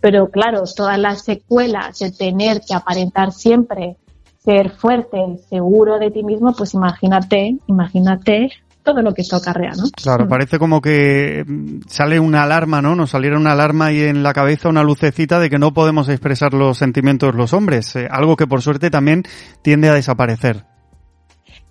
Pero 0.01 0.29
claro, 0.29 0.63
todas 0.75 0.97
las 0.97 1.23
secuelas 1.23 1.99
de 1.99 2.11
tener 2.11 2.61
que 2.61 2.73
aparentar 2.73 3.31
siempre 3.31 3.97
ser 4.37 4.69
fuerte, 4.69 5.37
seguro 5.49 5.99
de 5.99 6.11
ti 6.11 6.23
mismo, 6.23 6.53
pues 6.53 6.73
imagínate, 6.73 7.57
imagínate 7.67 8.51
todo 8.89 9.01
lo 9.03 9.13
que 9.13 9.21
esto 9.21 9.35
acarrea, 9.35 9.71
¿no? 9.71 9.83
Claro, 9.95 10.25
mm. 10.25 10.29
parece 10.29 10.59
como 10.59 10.81
que 10.81 11.43
mm, 11.45 11.81
sale 11.87 12.19
una 12.19 12.43
alarma, 12.43 12.81
¿no? 12.81 12.95
Nos 12.95 13.11
saliera 13.11 13.37
una 13.37 13.51
alarma 13.51 13.91
y 13.91 14.01
en 14.01 14.23
la 14.23 14.33
cabeza 14.33 14.69
una 14.69 14.83
lucecita 14.83 15.39
de 15.39 15.49
que 15.49 15.59
no 15.59 15.73
podemos 15.73 16.09
expresar 16.09 16.53
los 16.53 16.77
sentimientos 16.77 17.35
los 17.35 17.53
hombres, 17.53 17.95
eh, 17.95 18.07
algo 18.09 18.35
que 18.35 18.47
por 18.47 18.61
suerte 18.61 18.89
también 18.89 19.23
tiende 19.61 19.89
a 19.89 19.93
desaparecer. 19.93 20.65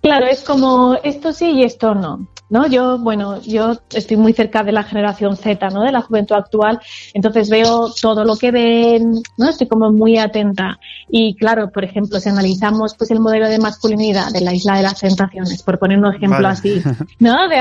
Claro, 0.01 0.27
es 0.27 0.43
como 0.43 0.97
esto 1.03 1.33
sí 1.33 1.51
y 1.51 1.63
esto 1.63 1.93
no. 1.93 2.29
¿No? 2.49 2.67
Yo, 2.67 2.97
bueno, 2.97 3.41
yo 3.41 3.77
estoy 3.93 4.17
muy 4.17 4.33
cerca 4.33 4.63
de 4.63 4.71
la 4.71 4.83
generación 4.83 5.37
Z, 5.37 5.69
¿no? 5.69 5.83
De 5.83 5.91
la 5.91 6.01
juventud 6.01 6.35
actual, 6.35 6.79
entonces 7.13 7.49
veo 7.49 7.91
todo 8.01 8.25
lo 8.25 8.35
que 8.35 8.51
ven, 8.51 9.21
¿no? 9.37 9.49
Estoy 9.49 9.67
como 9.67 9.91
muy 9.91 10.17
atenta. 10.17 10.79
Y 11.09 11.35
claro, 11.35 11.69
por 11.71 11.83
ejemplo, 11.83 12.19
si 12.19 12.29
analizamos 12.29 12.95
pues 12.95 13.11
el 13.11 13.19
modelo 13.19 13.47
de 13.47 13.59
masculinidad 13.59 14.31
de 14.31 14.41
la 14.41 14.53
Isla 14.53 14.77
de 14.77 14.83
las 14.83 14.99
Tentaciones, 14.99 15.63
por 15.63 15.79
poner 15.79 15.99
un 15.99 16.13
ejemplo 16.13 16.47
así, 16.47 16.81
¿no? 17.19 17.47
De 17.47 17.59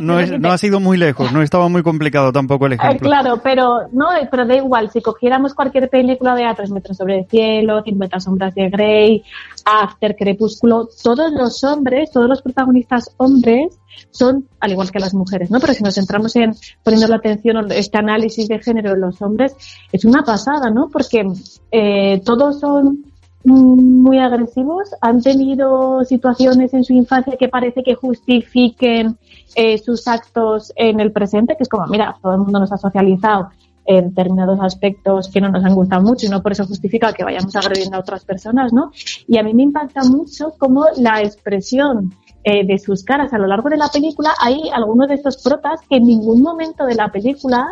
no, 0.00 0.38
no, 0.38 0.50
ha 0.50 0.58
sido 0.58 0.80
muy 0.80 0.96
lejos, 0.96 1.32
no 1.32 1.42
estaba 1.42 1.68
muy 1.68 1.82
complicado 1.82 2.32
tampoco 2.32 2.66
el 2.66 2.72
eh, 2.72 2.76
ejemplo. 2.76 3.08
claro, 3.08 3.40
pero 3.42 3.88
no, 3.92 4.08
pero 4.30 4.46
da 4.46 4.56
igual, 4.56 4.90
si 4.90 5.00
cogiéramos 5.00 5.54
cualquier 5.54 5.88
película 5.88 6.34
de 6.34 6.44
A 6.44 6.54
tres 6.54 6.70
metros 6.70 6.96
sobre 6.96 7.20
el 7.20 7.26
cielo, 7.26 7.82
50 7.82 8.20
sombras 8.20 8.54
de 8.54 8.68
Grey, 8.68 9.22
After, 9.64 10.16
Crepúsculo, 10.16 10.88
todos 11.02 11.32
los 11.32 11.62
hombres, 11.64 12.10
todos 12.10 12.28
los 12.28 12.42
protagonistas 12.42 13.14
hombres 13.18 13.78
son, 14.10 14.48
al 14.60 14.72
igual 14.72 14.90
que 14.90 14.98
las 14.98 15.14
mujeres, 15.14 15.50
¿no? 15.50 15.60
Pero 15.60 15.74
si 15.74 15.82
nos 15.82 15.94
centramos 15.94 16.34
en 16.36 16.54
poniendo 16.82 17.08
la 17.08 17.16
atención 17.16 17.56
en 17.56 17.72
este 17.72 17.98
análisis 17.98 18.48
de 18.48 18.58
género 18.58 18.92
en 18.92 19.00
los 19.00 19.20
hombres, 19.22 19.54
es 19.92 20.04
una 20.04 20.22
pasada, 20.22 20.70
¿no? 20.70 20.88
Porque 20.88 21.26
eh, 21.70 22.20
todos 22.24 22.60
son 22.60 23.04
muy 23.46 24.18
agresivos, 24.18 24.90
han 25.00 25.22
tenido 25.22 26.04
situaciones 26.04 26.74
en 26.74 26.82
su 26.82 26.92
infancia 26.92 27.36
que 27.38 27.48
parece 27.48 27.84
que 27.84 27.94
justifiquen 27.94 29.18
eh, 29.54 29.78
sus 29.78 30.08
actos 30.08 30.72
en 30.74 30.98
el 30.98 31.12
presente, 31.12 31.56
que 31.56 31.62
es 31.62 31.68
como, 31.68 31.86
mira, 31.86 32.16
todo 32.20 32.32
el 32.32 32.40
mundo 32.40 32.58
nos 32.58 32.72
ha 32.72 32.76
socializado 32.76 33.50
en 33.86 34.08
determinados 34.08 34.58
aspectos 34.60 35.28
que 35.28 35.40
no 35.40 35.48
nos 35.48 35.64
han 35.64 35.74
gustado 35.74 36.02
mucho 36.02 36.26
y 36.26 36.28
no 36.28 36.42
por 36.42 36.52
eso 36.52 36.66
justifica 36.66 37.12
que 37.12 37.22
vayamos 37.22 37.54
agrediendo 37.54 37.96
a 37.96 38.00
otras 38.00 38.24
personas, 38.24 38.72
¿no? 38.72 38.90
Y 39.28 39.38
a 39.38 39.44
mí 39.44 39.54
me 39.54 39.62
impacta 39.62 40.02
mucho 40.02 40.54
cómo 40.58 40.86
la 40.96 41.22
expresión 41.22 42.12
eh, 42.48 42.64
de 42.64 42.78
sus 42.78 43.02
caras 43.02 43.32
a 43.32 43.38
lo 43.38 43.48
largo 43.48 43.68
de 43.68 43.76
la 43.76 43.88
película, 43.88 44.30
hay 44.38 44.70
algunos 44.72 45.08
de 45.08 45.16
estos 45.16 45.42
protas 45.42 45.80
que 45.90 45.96
en 45.96 46.04
ningún 46.04 46.42
momento 46.42 46.86
de 46.86 46.94
la 46.94 47.08
película 47.08 47.66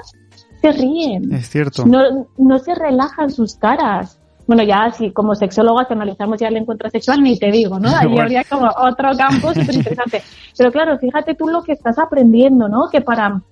se 0.60 0.72
ríen. 0.72 1.32
Es 1.32 1.48
cierto. 1.48 1.86
No, 1.86 2.26
no 2.36 2.58
se 2.58 2.74
relajan 2.74 3.30
sus 3.30 3.54
caras. 3.54 4.18
bueno, 4.48 4.64
ya 4.64 4.90
si 4.90 5.12
como 5.12 5.36
sexólogas 5.36 5.88
analizamos 5.92 6.40
ya 6.40 6.48
el 6.48 6.56
encuentro 6.56 6.90
sexual, 6.90 7.22
ni 7.22 7.38
te 7.38 7.52
digo, 7.52 7.78
¿no? 7.78 7.88
Ahí 7.96 8.18
habría 8.18 8.42
como 8.42 8.68
otro 8.76 9.16
campo 9.16 9.54
súper 9.54 9.76
interesante. 9.76 10.24
Pero 10.58 10.72
claro, 10.72 10.98
fíjate 10.98 11.36
tú 11.36 11.46
lo 11.46 11.62
que 11.62 11.70
estás 11.70 11.96
aprendiendo, 11.96 12.68
¿no? 12.68 12.88
Que 12.90 13.00
para 13.00 13.42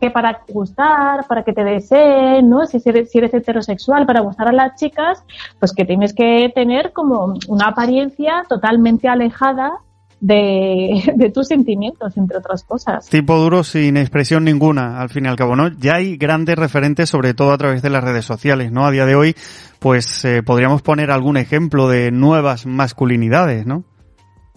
que 0.00 0.10
para 0.10 0.42
gustar, 0.48 1.28
para 1.28 1.44
que 1.44 1.52
te 1.52 1.62
deseen, 1.62 2.50
¿no? 2.50 2.66
Si 2.66 2.82
eres, 2.84 3.12
si 3.12 3.18
eres 3.18 3.32
heterosexual, 3.32 4.04
para 4.04 4.18
gustar 4.18 4.48
a 4.48 4.52
las 4.52 4.74
chicas, 4.74 5.22
pues 5.60 5.72
que 5.72 5.84
tienes 5.84 6.12
que 6.12 6.50
tener 6.52 6.92
como 6.92 7.34
una 7.46 7.68
apariencia 7.68 8.44
totalmente 8.48 9.06
alejada 9.08 9.78
de, 11.16 11.32
tus 11.34 11.48
sentimientos, 11.48 12.16
entre 12.16 12.38
otras 12.38 12.62
cosas. 12.62 13.08
Tipo 13.08 13.36
duro 13.38 13.64
sin 13.64 13.96
expresión 13.96 14.44
ninguna, 14.44 15.00
al 15.00 15.08
fin 15.08 15.24
y 15.24 15.28
al 15.28 15.34
cabo, 15.34 15.56
¿no? 15.56 15.68
Ya 15.68 15.96
hay 15.96 16.16
grandes 16.16 16.56
referentes, 16.56 17.10
sobre 17.10 17.34
todo 17.34 17.50
a 17.50 17.58
través 17.58 17.82
de 17.82 17.90
las 17.90 18.04
redes 18.04 18.24
sociales, 18.24 18.70
¿no? 18.70 18.86
A 18.86 18.92
día 18.92 19.04
de 19.04 19.16
hoy, 19.16 19.34
pues 19.80 20.24
eh, 20.24 20.44
podríamos 20.44 20.80
poner 20.80 21.10
algún 21.10 21.36
ejemplo 21.36 21.88
de 21.88 22.12
nuevas 22.12 22.66
masculinidades, 22.66 23.66
¿no? 23.66 23.82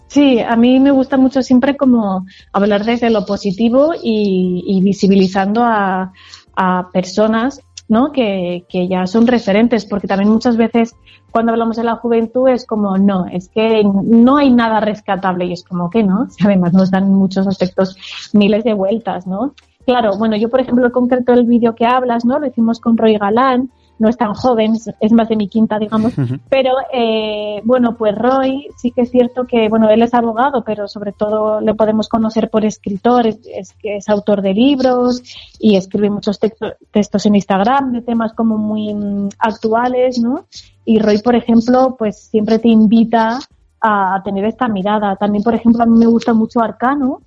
Sí, 0.06 0.38
a 0.38 0.54
mí 0.54 0.78
me 0.78 0.92
gusta 0.92 1.16
mucho 1.16 1.42
siempre 1.42 1.76
como 1.76 2.24
hablar 2.52 2.84
desde 2.84 3.10
lo 3.10 3.26
positivo 3.26 3.92
y, 4.00 4.80
visibilizando 4.84 5.64
a, 5.64 6.12
a 6.54 6.90
personas 6.92 7.60
¿no? 7.88 8.12
Que, 8.12 8.64
que, 8.68 8.88
ya 8.88 9.06
son 9.06 9.26
referentes, 9.26 9.84
porque 9.84 10.06
también 10.06 10.30
muchas 10.30 10.56
veces 10.56 10.94
cuando 11.30 11.52
hablamos 11.52 11.76
de 11.76 11.84
la 11.84 11.96
juventud 11.96 12.48
es 12.48 12.66
como, 12.66 12.96
no, 12.98 13.26
es 13.26 13.48
que 13.48 13.82
no 13.84 14.36
hay 14.36 14.50
nada 14.50 14.80
rescatable 14.80 15.46
y 15.46 15.52
es 15.52 15.64
como 15.64 15.90
que 15.90 16.02
no, 16.02 16.26
además 16.44 16.72
nos 16.72 16.90
dan 16.90 17.12
muchos 17.12 17.46
aspectos 17.46 17.96
miles 18.32 18.64
de 18.64 18.74
vueltas, 18.74 19.26
¿no? 19.26 19.54
Claro, 19.86 20.16
bueno, 20.18 20.36
yo 20.36 20.48
por 20.48 20.60
ejemplo, 20.60 20.84
el 20.86 20.92
concreto 20.92 21.32
del 21.32 21.46
vídeo 21.46 21.74
que 21.74 21.86
hablas, 21.86 22.24
¿no? 22.24 22.38
Lo 22.40 22.46
hicimos 22.46 22.80
con 22.80 22.96
Roy 22.96 23.18
Galán, 23.18 23.70
no 23.98 24.08
es 24.08 24.16
tan 24.16 24.34
joven, 24.34 24.76
es 25.00 25.12
más 25.12 25.28
de 25.28 25.36
mi 25.36 25.48
quinta, 25.48 25.78
digamos, 25.78 26.12
pero 26.50 26.72
eh, 26.92 27.60
bueno, 27.64 27.96
pues 27.96 28.14
Roy 28.14 28.68
sí 28.76 28.90
que 28.90 29.02
es 29.02 29.10
cierto 29.10 29.46
que, 29.46 29.68
bueno, 29.68 29.88
él 29.88 30.02
es 30.02 30.14
abogado, 30.14 30.62
pero 30.64 30.88
sobre 30.88 31.12
todo 31.12 31.60
le 31.60 31.74
podemos 31.74 32.08
conocer 32.08 32.50
por 32.50 32.64
escritor, 32.64 33.26
es, 33.26 33.72
que 33.80 33.96
es 33.96 34.08
autor 34.08 34.42
de 34.42 34.54
libros 34.54 35.22
y 35.58 35.76
escribe 35.76 36.10
muchos 36.10 36.38
textos 36.38 37.26
en 37.26 37.34
Instagram 37.36 37.92
de 37.92 38.02
temas 38.02 38.32
como 38.34 38.58
muy 38.58 38.92
mm, 38.94 39.28
actuales, 39.38 40.18
¿no? 40.18 40.46
Y 40.84 40.98
Roy, 40.98 41.18
por 41.18 41.34
ejemplo, 41.34 41.96
pues 41.98 42.18
siempre 42.18 42.58
te 42.58 42.68
invita 42.68 43.38
a 43.80 44.22
tener 44.24 44.44
esta 44.44 44.68
mirada. 44.68 45.16
También, 45.16 45.42
por 45.42 45.54
ejemplo, 45.54 45.82
a 45.82 45.86
mí 45.86 45.98
me 45.98 46.06
gusta 46.06 46.32
mucho 46.32 46.60
Arcano, 46.60 47.22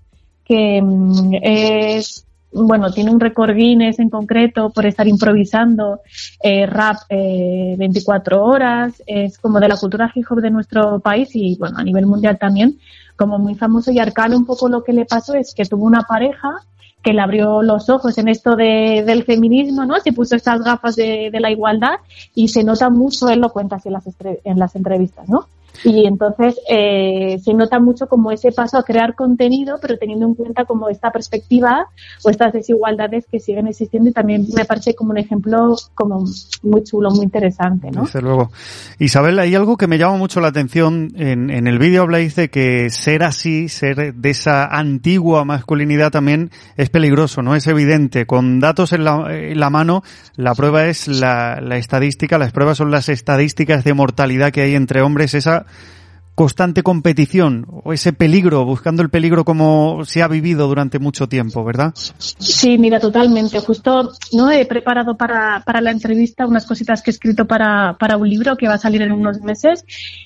que 0.46 0.82
mm, 0.82 1.34
es 1.42 2.26
bueno, 2.52 2.92
tiene 2.92 3.12
un 3.12 3.20
récord 3.20 3.54
Guinness 3.56 4.00
en 4.00 4.10
concreto 4.10 4.72
por 4.72 4.86
estar 4.86 5.08
improvisando 5.08 6.02
eh, 6.42 6.66
rap 6.66 6.98
eh, 7.10 7.76
24 7.78 8.44
horas, 8.44 9.04
es 9.06 9.38
como 9.38 9.60
de 9.60 9.68
la 9.68 9.78
cultura 9.78 10.12
hip 10.14 10.26
hop 10.30 10.42
de 10.42 10.50
nuestro 10.50 11.00
país 11.00 11.30
y 11.34 11.56
bueno, 11.58 11.78
a 11.78 11.84
nivel 11.84 12.06
mundial 12.06 12.38
también, 12.40 12.80
como 13.16 13.38
muy 13.38 13.56
famoso 13.56 13.92
y 13.92 14.00
Arcano 14.00 14.38
un 14.38 14.46
poco 14.46 14.68
lo 14.68 14.84
que 14.84 14.94
le 14.94 15.06
pasó 15.06 15.36
es 15.36 15.54
que 15.54 15.66
tuvo 15.66 15.86
una 15.86 16.04
pareja 16.04 16.56
que 17.04 17.14
le 17.14 17.22
abrió 17.22 17.62
los 17.62 17.90
ojos 17.90 18.18
en 18.18 18.28
esto 18.28 18.56
de, 18.56 19.04
del 19.06 19.24
feminismo, 19.24 19.86
¿no? 19.86 20.00
Se 20.00 20.12
puso 20.12 20.36
estas 20.36 20.62
gafas 20.62 20.96
de, 20.96 21.30
de, 21.32 21.40
la 21.40 21.50
igualdad 21.50 22.00
y 22.36 22.50
se 22.50 22.64
nota 22.64 22.90
mucho, 22.90 23.30
él 23.30 23.40
lo 23.40 23.52
cuenta 23.52 23.78
así 23.78 23.88
en 23.88 23.94
las, 23.94 24.04
en 24.44 24.60
las 24.60 24.76
entrevistas, 24.76 25.30
¿no? 25.30 25.48
Y 25.84 26.06
entonces 26.06 26.60
eh, 26.70 27.40
se 27.44 27.54
nota 27.54 27.80
mucho 27.80 28.08
como 28.08 28.32
ese 28.32 28.52
paso 28.52 28.78
a 28.78 28.84
crear 28.84 29.16
contenido, 29.16 29.78
pero 29.82 29.98
teniendo 29.98 30.26
en 30.26 30.36
cuenta 30.36 30.66
como 30.66 30.90
esta 30.90 31.12
perspectiva 31.12 31.88
o 32.24 32.30
estas 32.30 32.54
desigualdades 32.54 33.26
que 33.32 33.40
siguen 33.40 33.68
existiendo 33.68 34.10
y 34.10 34.14
también 34.14 34.46
me 34.56 34.66
parece 34.66 34.94
como 34.94 35.12
un 35.12 35.18
ejemplo 35.18 35.76
como 35.96 36.26
muy 36.64 36.84
chulo, 36.84 37.12
muy 37.12 37.24
interesante, 37.24 37.92
¿no? 37.92 38.04
Desde 38.04 38.22
luego. 38.22 38.52
Isabel, 39.00 39.40
hay 39.40 39.56
algo 39.56 39.78
que 39.78 39.88
me 39.88 39.98
llama 39.98 40.18
mucho 40.18 40.42
la 40.42 40.50
atención. 40.50 41.14
En, 41.16 41.50
en 41.50 41.68
el 41.68 41.80
vídeo 41.80 42.02
habláis 42.02 42.36
de 42.36 42.50
que 42.50 42.90
ser 42.90 43.24
así, 43.24 43.70
ser 43.70 44.14
de 44.14 44.30
esa 44.30 44.66
antigua 44.66 45.46
masculinidad 45.46 46.12
también 46.12 46.52
es 46.76 46.90
peligroso, 46.90 47.42
¿no? 47.42 47.56
Es 47.56 47.68
evidente. 47.68 48.26
Con 48.26 48.60
datos 48.60 48.94
en 48.94 49.04
la, 49.04 49.28
en 49.30 49.60
la 49.60 49.70
mano, 49.70 50.04
la 50.36 50.56
prueba 50.56 50.88
es 50.88 51.08
la, 51.08 51.60
la 51.62 51.78
estadística, 51.78 52.38
las 52.38 52.52
pruebas 52.52 52.78
son 52.78 52.92
las 52.92 53.10
estadísticas 53.10 53.84
de 53.84 53.94
mortalidad 53.94 54.52
que 54.52 54.62
hay 54.62 54.76
entre 54.76 55.02
hombres. 55.02 55.34
Esa 55.62 56.00
constante 56.40 56.84
competición 56.84 57.66
o 57.84 57.92
ese 57.92 58.14
peligro, 58.14 58.64
buscando 58.64 59.04
el 59.04 59.10
peligro 59.10 59.44
como 59.44 60.06
se 60.06 60.24
ha 60.24 60.28
vivido 60.30 60.70
durante 60.70 60.98
mucho 60.98 61.28
tiempo, 61.28 61.66
¿verdad? 61.66 61.92
Sí, 62.18 62.78
mira, 62.78 63.02
totalmente. 63.02 63.60
Justo 63.60 64.14
no 64.32 64.50
he 64.50 64.66
preparado 64.66 65.18
para, 65.18 65.62
para 65.66 65.82
la 65.82 65.92
entrevista 65.92 66.48
unas 66.48 66.66
cositas 66.66 67.02
que 67.02 67.12
he 67.12 67.14
escrito 67.14 67.46
para, 67.46 67.98
para 68.00 68.16
un 68.16 68.30
libro 68.30 68.56
que 68.56 68.70
va 68.70 68.76
a 68.76 68.78
salir 68.78 69.02
en 69.02 69.12
unos 69.12 69.42
meses 69.42 69.84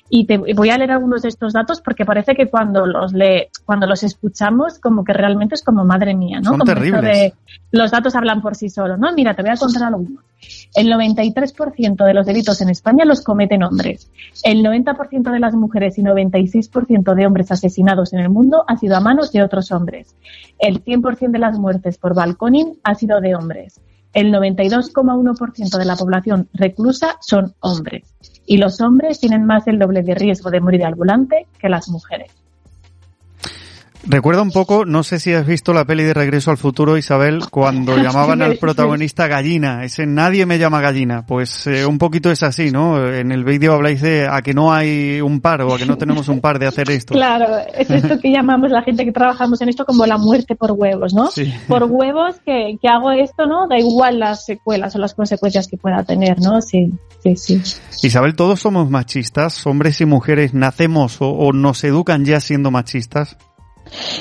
y 0.07 0.27
te 0.27 0.37
voy 0.37 0.69
a 0.69 0.77
leer 0.77 0.91
algunos 0.91 1.23
de 1.23 1.29
estos 1.29 1.51
datos 1.51 1.81
porque 1.81 2.05
parece 2.05 2.35
que 2.35 2.47
cuando 2.47 2.85
los 2.85 3.11
le, 3.11 3.49
cuando 3.65 3.87
los 3.87 4.03
escuchamos 4.03 4.77
como 4.77 5.03
que 5.03 5.13
realmente 5.13 5.55
es 5.55 5.63
como 5.63 5.83
madre 5.83 6.13
mía, 6.13 6.41
¿no? 6.41 6.51
Son 6.51 6.59
como 6.59 6.75
terribles. 6.75 7.33
los 7.71 7.89
datos 7.89 8.13
hablan 8.13 8.39
por 8.39 8.53
sí 8.53 8.69
solos, 8.69 8.99
¿no? 8.99 9.11
Mira, 9.13 9.33
te 9.33 9.41
voy 9.41 9.49
a 9.49 9.57
contar 9.57 9.81
algo. 9.85 10.05
El 10.75 10.87
93% 10.87 12.05
de 12.05 12.13
los 12.13 12.25
delitos 12.25 12.61
en 12.61 12.69
España 12.69 13.05
los 13.05 13.21
cometen 13.21 13.63
hombres. 13.63 14.11
El 14.43 14.63
90% 14.63 15.31
de 15.31 15.39
las 15.39 15.53
mujeres 15.53 15.97
y 15.97 16.03
96% 16.03 17.13
de 17.13 17.25
hombres 17.27 17.51
asesinados 17.51 18.13
en 18.13 18.19
el 18.19 18.29
mundo 18.29 18.65
ha 18.67 18.77
sido 18.77 18.95
a 18.97 18.99
manos 18.99 19.31
de 19.31 19.43
otros 19.43 19.71
hombres. 19.71 20.15
El 20.59 20.83
100% 20.83 21.31
de 21.31 21.39
las 21.39 21.59
muertes 21.59 21.97
por 21.97 22.15
balconing 22.15 22.79
ha 22.83 22.95
sido 22.95 23.21
de 23.21 23.35
hombres. 23.35 23.79
El 24.13 24.31
92,1% 24.31 25.77
de 25.77 25.85
la 25.85 25.95
población 25.95 26.47
reclusa 26.53 27.17
son 27.21 27.55
hombres. 27.59 28.13
Y 28.45 28.57
los 28.57 28.79
hombres 28.81 29.19
tienen 29.19 29.45
más 29.45 29.65
del 29.65 29.79
doble 29.79 30.03
de 30.03 30.15
riesgo 30.15 30.51
de 30.51 30.61
morir 30.61 30.85
al 30.85 30.95
volante 30.95 31.47
que 31.57 31.69
las 31.69 31.89
mujeres. 31.89 32.42
Recuerda 34.05 34.41
un 34.41 34.51
poco, 34.51 34.85
no 34.85 35.01
sé 35.03 35.17
si 35.17 35.31
has 35.31 35.45
visto 35.45 35.71
la 35.71 35.85
peli 35.85 36.03
de 36.03 36.13
Regreso 36.13 36.51
al 36.51 36.57
Futuro, 36.57 36.97
Isabel, 36.97 37.43
cuando 37.49 37.95
llamaban 38.03 38.41
al 38.41 38.57
protagonista 38.57 39.27
gallina. 39.27 39.85
Ese 39.85 40.05
nadie 40.05 40.45
me 40.45 40.59
llama 40.59 40.81
gallina. 40.81 41.25
Pues 41.25 41.67
eh, 41.67 41.85
un 41.85 41.97
poquito 41.97 42.29
es 42.29 42.43
así, 42.43 42.69
¿no? 42.69 43.01
En 43.07 43.31
el 43.31 43.45
vídeo 43.45 43.73
habláis 43.73 44.01
de 44.01 44.27
a 44.27 44.41
que 44.41 44.53
no 44.53 44.73
hay 44.73 45.21
un 45.21 45.39
par 45.39 45.61
o 45.61 45.73
a 45.73 45.77
que 45.77 45.85
no 45.85 45.97
tenemos 45.97 46.27
un 46.27 46.41
par 46.41 46.59
de 46.59 46.67
hacer 46.67 46.89
esto. 46.91 47.13
Claro, 47.13 47.59
es 47.73 47.89
esto 47.89 48.19
que 48.19 48.29
llamamos 48.29 48.71
la 48.71 48.81
gente 48.81 49.05
que 49.05 49.13
trabajamos 49.13 49.61
en 49.61 49.69
esto 49.69 49.85
como 49.85 50.05
la 50.05 50.17
muerte 50.17 50.55
por 50.55 50.73
huevos, 50.73 51.13
¿no? 51.13 51.31
Sí. 51.31 51.53
Por 51.69 51.83
huevos 51.83 52.35
que, 52.45 52.77
que 52.81 52.89
hago 52.89 53.11
esto, 53.11 53.45
¿no? 53.45 53.67
Da 53.69 53.79
igual 53.79 54.19
las 54.19 54.45
secuelas 54.45 54.93
o 54.95 54.99
las 54.99 55.13
consecuencias 55.13 55.69
que 55.69 55.77
pueda 55.77 56.03
tener, 56.03 56.39
¿no? 56.41 56.61
Sí, 56.61 56.91
sí, 57.23 57.37
sí. 57.37 57.61
Isabel, 58.05 58.35
todos 58.35 58.59
somos 58.59 58.89
machistas, 58.89 59.65
hombres 59.65 60.01
y 60.01 60.05
mujeres, 60.05 60.53
nacemos 60.53 61.21
o, 61.21 61.29
o 61.29 61.53
nos 61.53 61.85
educan 61.85 62.25
ya 62.25 62.41
siendo 62.41 62.69
machistas. 62.69 63.37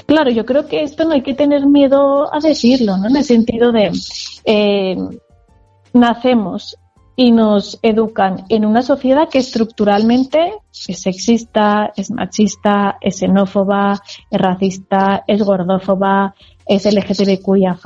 Claro, 0.07 0.31
yo 0.31 0.45
creo 0.45 0.67
que 0.67 0.83
esto 0.83 1.05
no 1.05 1.13
hay 1.13 1.23
que 1.23 1.35
tener 1.35 1.67
miedo 1.67 2.33
a 2.33 2.41
decirlo, 2.41 2.97
¿no? 2.97 3.09
En 3.09 3.17
el 3.17 3.25
sentido 3.25 3.73
de 3.73 3.91
eh, 4.45 4.97
nacemos 5.93 6.77
y 7.15 7.31
nos 7.31 7.79
educan 7.83 8.45
en 8.49 8.65
una 8.65 8.83
sociedad 8.83 9.29
que 9.29 9.39
estructuralmente 9.39 10.55
es 10.89 11.03
sexista, 11.03 11.93
es 11.97 12.11
machista, 12.11 12.97
es 13.01 13.19
xenófoba, 13.19 14.01
es 14.31 14.41
racista, 14.41 15.23
es 15.27 15.43
gordófoba, 15.43 16.35
es 16.67 16.85
LGTBQIA 16.85 17.79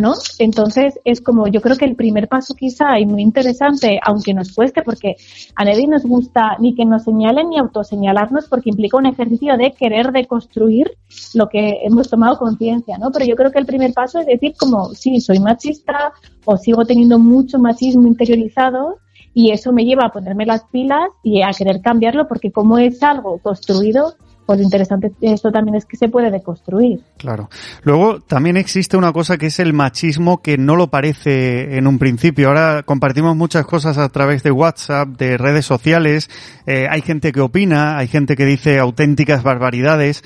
¿no? 0.00 0.14
Entonces 0.38 0.98
es 1.04 1.20
como, 1.20 1.48
yo 1.48 1.60
creo 1.60 1.76
que 1.76 1.84
el 1.84 1.96
primer 1.96 2.28
paso 2.28 2.54
quizá 2.54 2.98
y 2.98 3.06
muy 3.06 3.22
interesante, 3.22 4.00
aunque 4.02 4.34
nos 4.34 4.52
cueste, 4.52 4.82
porque 4.82 5.16
a 5.54 5.64
nadie 5.64 5.86
nos 5.86 6.04
gusta 6.04 6.56
ni 6.58 6.74
que 6.74 6.84
nos 6.84 7.04
señalen 7.04 7.50
ni 7.50 7.58
autoseñalarnos, 7.58 8.46
porque 8.48 8.70
implica 8.70 8.96
un 8.96 9.06
ejercicio 9.06 9.56
de 9.56 9.72
querer 9.72 10.12
deconstruir 10.12 10.90
lo 11.34 11.48
que 11.48 11.80
hemos 11.82 12.08
tomado 12.08 12.38
conciencia, 12.38 12.98
¿no? 12.98 13.10
Pero 13.10 13.26
yo 13.26 13.36
creo 13.36 13.50
que 13.50 13.58
el 13.58 13.66
primer 13.66 13.92
paso 13.92 14.20
es 14.20 14.26
decir 14.26 14.54
como, 14.58 14.90
sí, 14.94 15.20
soy 15.20 15.38
machista 15.38 16.12
o 16.44 16.56
sigo 16.56 16.84
teniendo 16.84 17.18
mucho 17.18 17.58
machismo 17.58 18.06
interiorizado 18.06 18.98
y 19.34 19.52
eso 19.52 19.72
me 19.72 19.84
lleva 19.84 20.06
a 20.06 20.12
ponerme 20.12 20.46
las 20.46 20.64
pilas 20.64 21.08
y 21.22 21.42
a 21.42 21.50
querer 21.50 21.80
cambiarlo 21.80 22.26
porque 22.26 22.50
como 22.50 22.78
es 22.78 23.02
algo 23.02 23.38
construido, 23.38 24.14
pues 24.50 24.58
lo 24.58 24.64
interesante 24.64 25.12
esto 25.20 25.52
también 25.52 25.76
es 25.76 25.84
que 25.84 25.96
se 25.96 26.08
puede 26.08 26.28
deconstruir. 26.28 26.98
Claro. 27.18 27.48
Luego 27.84 28.18
también 28.18 28.56
existe 28.56 28.96
una 28.96 29.12
cosa 29.12 29.38
que 29.38 29.46
es 29.46 29.60
el 29.60 29.72
machismo 29.72 30.42
que 30.42 30.58
no 30.58 30.74
lo 30.74 30.88
parece 30.88 31.76
en 31.76 31.86
un 31.86 32.00
principio. 32.00 32.48
Ahora 32.48 32.82
compartimos 32.82 33.36
muchas 33.36 33.64
cosas 33.64 33.96
a 33.96 34.08
través 34.08 34.42
de 34.42 34.50
WhatsApp, 34.50 35.10
de 35.10 35.38
redes 35.38 35.66
sociales. 35.66 36.28
Eh, 36.66 36.88
hay 36.90 37.00
gente 37.00 37.30
que 37.30 37.40
opina, 37.40 37.96
hay 37.96 38.08
gente 38.08 38.34
que 38.34 38.44
dice 38.44 38.80
auténticas 38.80 39.44
barbaridades 39.44 40.24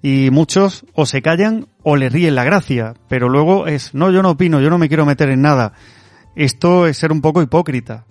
y 0.00 0.30
muchos 0.30 0.86
o 0.94 1.04
se 1.04 1.20
callan 1.20 1.66
o 1.82 1.96
le 1.96 2.08
ríen 2.08 2.34
la 2.34 2.44
gracia. 2.44 2.94
Pero 3.10 3.28
luego 3.28 3.66
es, 3.66 3.92
no, 3.92 4.10
yo 4.10 4.22
no 4.22 4.30
opino, 4.30 4.58
yo 4.58 4.70
no 4.70 4.78
me 4.78 4.88
quiero 4.88 5.04
meter 5.04 5.28
en 5.28 5.42
nada. 5.42 5.74
Esto 6.34 6.86
es 6.86 6.96
ser 6.96 7.12
un 7.12 7.20
poco 7.20 7.42
hipócrita. 7.42 8.06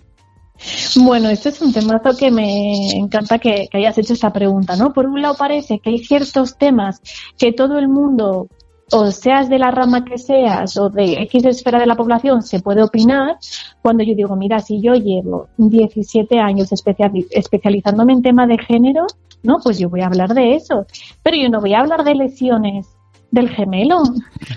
Bueno, 0.96 1.28
este 1.28 1.50
es 1.50 1.60
un 1.60 1.72
temazo 1.72 2.16
que 2.16 2.30
me 2.30 2.90
encanta 2.92 3.38
que, 3.38 3.68
hayas 3.72 3.98
hecho 3.98 4.14
esta 4.14 4.32
pregunta, 4.32 4.76
¿no? 4.76 4.92
Por 4.92 5.06
un 5.06 5.20
lado 5.22 5.36
parece 5.36 5.78
que 5.78 5.90
hay 5.90 5.98
ciertos 5.98 6.56
temas 6.56 7.00
que 7.38 7.52
todo 7.52 7.78
el 7.78 7.88
mundo 7.88 8.48
o 8.92 9.10
seas 9.10 9.48
de 9.48 9.58
la 9.58 9.72
rama 9.72 10.04
que 10.04 10.16
seas 10.16 10.76
o 10.76 10.90
de 10.90 11.14
X 11.22 11.44
esfera 11.44 11.80
de 11.80 11.86
la 11.86 11.96
población, 11.96 12.42
se 12.42 12.60
puede 12.60 12.84
opinar 12.84 13.36
cuando 13.82 14.04
yo 14.04 14.14
digo, 14.14 14.36
mira, 14.36 14.60
si 14.60 14.80
yo 14.80 14.94
llevo 14.94 15.48
17 15.56 16.38
años 16.38 16.70
especializándome 16.72 18.12
en 18.12 18.22
tema 18.22 18.46
de 18.46 18.58
género, 18.58 19.06
no, 19.42 19.58
pues 19.62 19.78
yo 19.78 19.88
voy 19.88 20.02
a 20.02 20.06
hablar 20.06 20.34
de 20.34 20.54
eso. 20.54 20.86
Pero 21.22 21.36
yo 21.36 21.48
no 21.48 21.60
voy 21.60 21.74
a 21.74 21.80
hablar 21.80 22.04
de 22.04 22.14
lesiones 22.14 22.95
del 23.30 23.48
gemelo, 23.48 24.02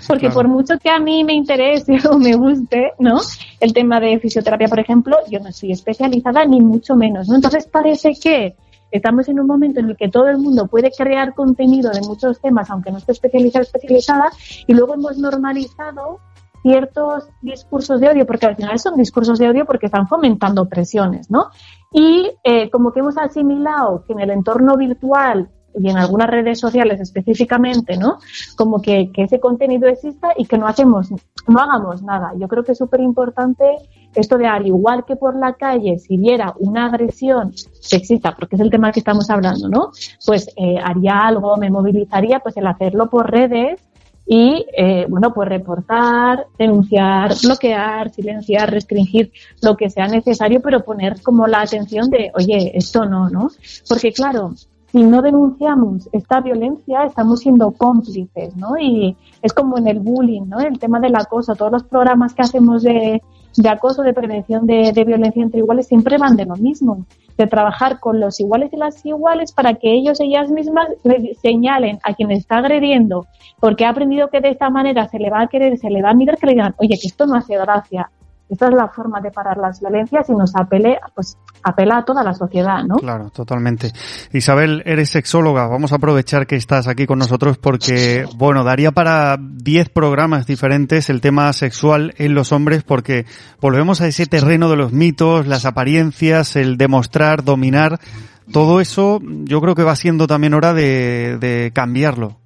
porque 0.06 0.30
por 0.30 0.48
mucho 0.48 0.78
que 0.78 0.90
a 0.90 0.98
mí 0.98 1.24
me 1.24 1.34
interese 1.34 1.98
o 2.10 2.18
me 2.18 2.34
guste, 2.34 2.92
¿no? 2.98 3.18
El 3.58 3.72
tema 3.72 4.00
de 4.00 4.18
fisioterapia, 4.18 4.68
por 4.68 4.80
ejemplo, 4.80 5.16
yo 5.30 5.40
no 5.40 5.52
soy 5.52 5.72
especializada 5.72 6.44
ni 6.44 6.60
mucho 6.60 6.96
menos, 6.96 7.28
¿no? 7.28 7.34
Entonces 7.34 7.66
parece 7.66 8.14
que 8.14 8.54
estamos 8.90 9.28
en 9.28 9.40
un 9.40 9.46
momento 9.46 9.80
en 9.80 9.90
el 9.90 9.96
que 9.96 10.08
todo 10.08 10.28
el 10.28 10.38
mundo 10.38 10.66
puede 10.66 10.90
crear 10.90 11.34
contenido 11.34 11.90
de 11.90 12.00
muchos 12.00 12.40
temas, 12.40 12.70
aunque 12.70 12.90
no 12.90 12.98
esté 12.98 13.12
especializada, 13.12 13.62
especializada, 13.62 14.30
y 14.66 14.74
luego 14.74 14.94
hemos 14.94 15.18
normalizado 15.18 16.20
ciertos 16.62 17.28
discursos 17.40 18.00
de 18.00 18.08
odio, 18.08 18.26
porque 18.26 18.46
al 18.46 18.56
final 18.56 18.78
son 18.78 18.96
discursos 18.96 19.38
de 19.38 19.48
odio 19.48 19.64
porque 19.64 19.86
están 19.86 20.08
fomentando 20.08 20.68
presiones, 20.68 21.30
¿no? 21.30 21.50
Y 21.92 22.30
eh, 22.44 22.70
como 22.70 22.92
que 22.92 23.00
hemos 23.00 23.16
asimilado 23.16 24.04
que 24.06 24.12
en 24.12 24.20
el 24.20 24.30
entorno 24.30 24.76
virtual 24.76 25.48
y 25.78 25.88
en 25.88 25.96
algunas 25.96 26.28
redes 26.28 26.58
sociales 26.58 27.00
específicamente, 27.00 27.96
¿no? 27.96 28.18
Como 28.56 28.80
que, 28.80 29.10
que 29.12 29.22
ese 29.22 29.40
contenido 29.40 29.88
exista 29.88 30.28
y 30.36 30.46
que 30.46 30.58
no 30.58 30.66
hacemos, 30.66 31.10
no 31.46 31.60
hagamos 31.60 32.02
nada. 32.02 32.32
Yo 32.38 32.48
creo 32.48 32.64
que 32.64 32.72
es 32.72 32.78
súper 32.78 33.00
importante 33.00 33.64
esto 34.14 34.38
de 34.38 34.46
al 34.46 34.66
igual 34.66 35.04
que 35.04 35.16
por 35.16 35.36
la 35.36 35.54
calle, 35.54 35.98
si 35.98 36.16
viera 36.16 36.54
una 36.58 36.86
agresión 36.86 37.52
sexista, 37.54 38.34
porque 38.34 38.56
es 38.56 38.62
el 38.62 38.70
tema 38.70 38.92
que 38.92 39.00
estamos 39.00 39.30
hablando, 39.30 39.68
¿no? 39.68 39.90
Pues 40.26 40.48
eh, 40.56 40.76
haría 40.82 41.18
algo, 41.20 41.56
me 41.56 41.70
movilizaría, 41.70 42.40
pues 42.40 42.56
el 42.56 42.66
hacerlo 42.66 43.08
por 43.08 43.30
redes 43.30 43.80
y, 44.26 44.64
eh, 44.76 45.06
bueno, 45.08 45.32
pues 45.34 45.48
reportar, 45.48 46.46
denunciar, 46.56 47.32
bloquear, 47.42 48.10
silenciar, 48.10 48.70
restringir 48.70 49.32
lo 49.62 49.76
que 49.76 49.90
sea 49.90 50.06
necesario, 50.06 50.60
pero 50.60 50.84
poner 50.84 51.20
como 51.22 51.46
la 51.46 51.62
atención 51.62 52.10
de, 52.10 52.30
oye, 52.34 52.70
esto 52.76 53.06
no, 53.06 53.28
¿no? 53.28 53.50
Porque 53.88 54.12
claro, 54.12 54.54
si 54.92 55.02
no 55.02 55.22
denunciamos 55.22 56.08
esta 56.12 56.40
violencia, 56.40 57.04
estamos 57.04 57.40
siendo 57.40 57.70
cómplices, 57.72 58.56
¿no? 58.56 58.76
Y 58.78 59.16
es 59.40 59.52
como 59.52 59.78
en 59.78 59.86
el 59.86 60.00
bullying, 60.00 60.42
¿no? 60.48 60.58
El 60.60 60.78
tema 60.78 60.98
del 60.98 61.14
acoso, 61.14 61.54
todos 61.54 61.70
los 61.70 61.84
programas 61.84 62.34
que 62.34 62.42
hacemos 62.42 62.82
de, 62.82 63.22
de 63.56 63.68
acoso, 63.68 64.02
de 64.02 64.12
prevención 64.12 64.66
de, 64.66 64.92
de, 64.92 65.04
violencia 65.04 65.42
entre 65.42 65.60
iguales, 65.60 65.86
siempre 65.86 66.18
van 66.18 66.36
de 66.36 66.44
lo 66.44 66.56
mismo, 66.56 67.06
de 67.38 67.46
trabajar 67.46 68.00
con 68.00 68.18
los 68.18 68.40
iguales 68.40 68.72
y 68.72 68.76
las 68.76 69.04
iguales 69.06 69.52
para 69.52 69.74
que 69.74 69.92
ellos, 69.92 70.20
ellas 70.20 70.50
mismas, 70.50 70.88
le 71.04 71.34
señalen 71.36 72.00
a 72.02 72.14
quien 72.14 72.32
está 72.32 72.58
agrediendo, 72.58 73.26
porque 73.60 73.84
ha 73.84 73.90
aprendido 73.90 74.28
que 74.28 74.40
de 74.40 74.50
esta 74.50 74.70
manera 74.70 75.08
se 75.08 75.20
le 75.20 75.30
va 75.30 75.42
a 75.42 75.46
querer, 75.46 75.78
se 75.78 75.90
le 75.90 76.02
va 76.02 76.10
a 76.10 76.14
mirar, 76.14 76.36
que 76.36 76.46
le 76.46 76.52
digan, 76.52 76.74
oye, 76.78 76.98
que 77.00 77.06
esto 77.06 77.26
no 77.26 77.36
hace 77.36 77.56
gracia, 77.56 78.10
esta 78.50 78.66
es 78.66 78.74
la 78.74 78.88
forma 78.88 79.20
de 79.20 79.30
parar 79.30 79.56
las 79.58 79.80
violencias 79.80 80.28
y 80.28 80.32
nos 80.32 80.56
apele, 80.56 80.98
pues, 81.14 81.38
apela 81.62 81.98
a 81.98 82.04
toda 82.04 82.24
la 82.24 82.34
sociedad, 82.34 82.82
¿no? 82.84 82.96
Claro, 82.96 83.30
totalmente. 83.30 83.92
Isabel, 84.32 84.82
eres 84.86 85.10
sexóloga. 85.10 85.68
Vamos 85.68 85.92
a 85.92 85.96
aprovechar 85.96 86.48
que 86.48 86.56
estás 86.56 86.88
aquí 86.88 87.06
con 87.06 87.20
nosotros 87.20 87.58
porque, 87.58 88.26
bueno, 88.36 88.64
daría 88.64 88.90
para 88.90 89.36
10 89.38 89.90
programas 89.90 90.48
diferentes 90.48 91.10
el 91.10 91.20
tema 91.20 91.52
sexual 91.52 92.12
en 92.18 92.34
los 92.34 92.50
hombres 92.50 92.82
porque 92.82 93.24
volvemos 93.60 94.00
a 94.00 94.08
ese 94.08 94.26
terreno 94.26 94.68
de 94.68 94.76
los 94.76 94.92
mitos, 94.92 95.46
las 95.46 95.64
apariencias, 95.64 96.56
el 96.56 96.76
demostrar, 96.76 97.44
dominar. 97.44 98.00
Todo 98.52 98.80
eso 98.80 99.20
yo 99.22 99.60
creo 99.60 99.76
que 99.76 99.84
va 99.84 99.94
siendo 99.94 100.26
también 100.26 100.54
hora 100.54 100.74
de, 100.74 101.38
de 101.38 101.70
cambiarlo. 101.72 102.40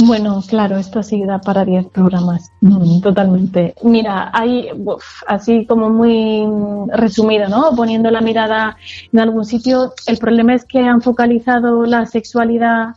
Bueno, 0.00 0.42
claro, 0.46 0.78
esto 0.78 1.02
sí 1.02 1.24
da 1.24 1.40
para 1.40 1.64
10 1.64 1.88
programas, 1.88 2.50
mm, 2.60 3.00
totalmente. 3.00 3.74
Mira, 3.82 4.30
hay, 4.32 4.68
así 5.26 5.66
como 5.66 5.90
muy 5.90 6.46
resumido, 6.92 7.48
¿no? 7.48 7.74
Poniendo 7.76 8.10
la 8.10 8.20
mirada 8.20 8.76
en 9.12 9.20
algún 9.20 9.44
sitio, 9.44 9.92
el 10.06 10.18
problema 10.18 10.54
es 10.54 10.64
que 10.64 10.80
han 10.80 11.02
focalizado 11.02 11.84
la 11.84 12.06
sexualidad 12.06 12.94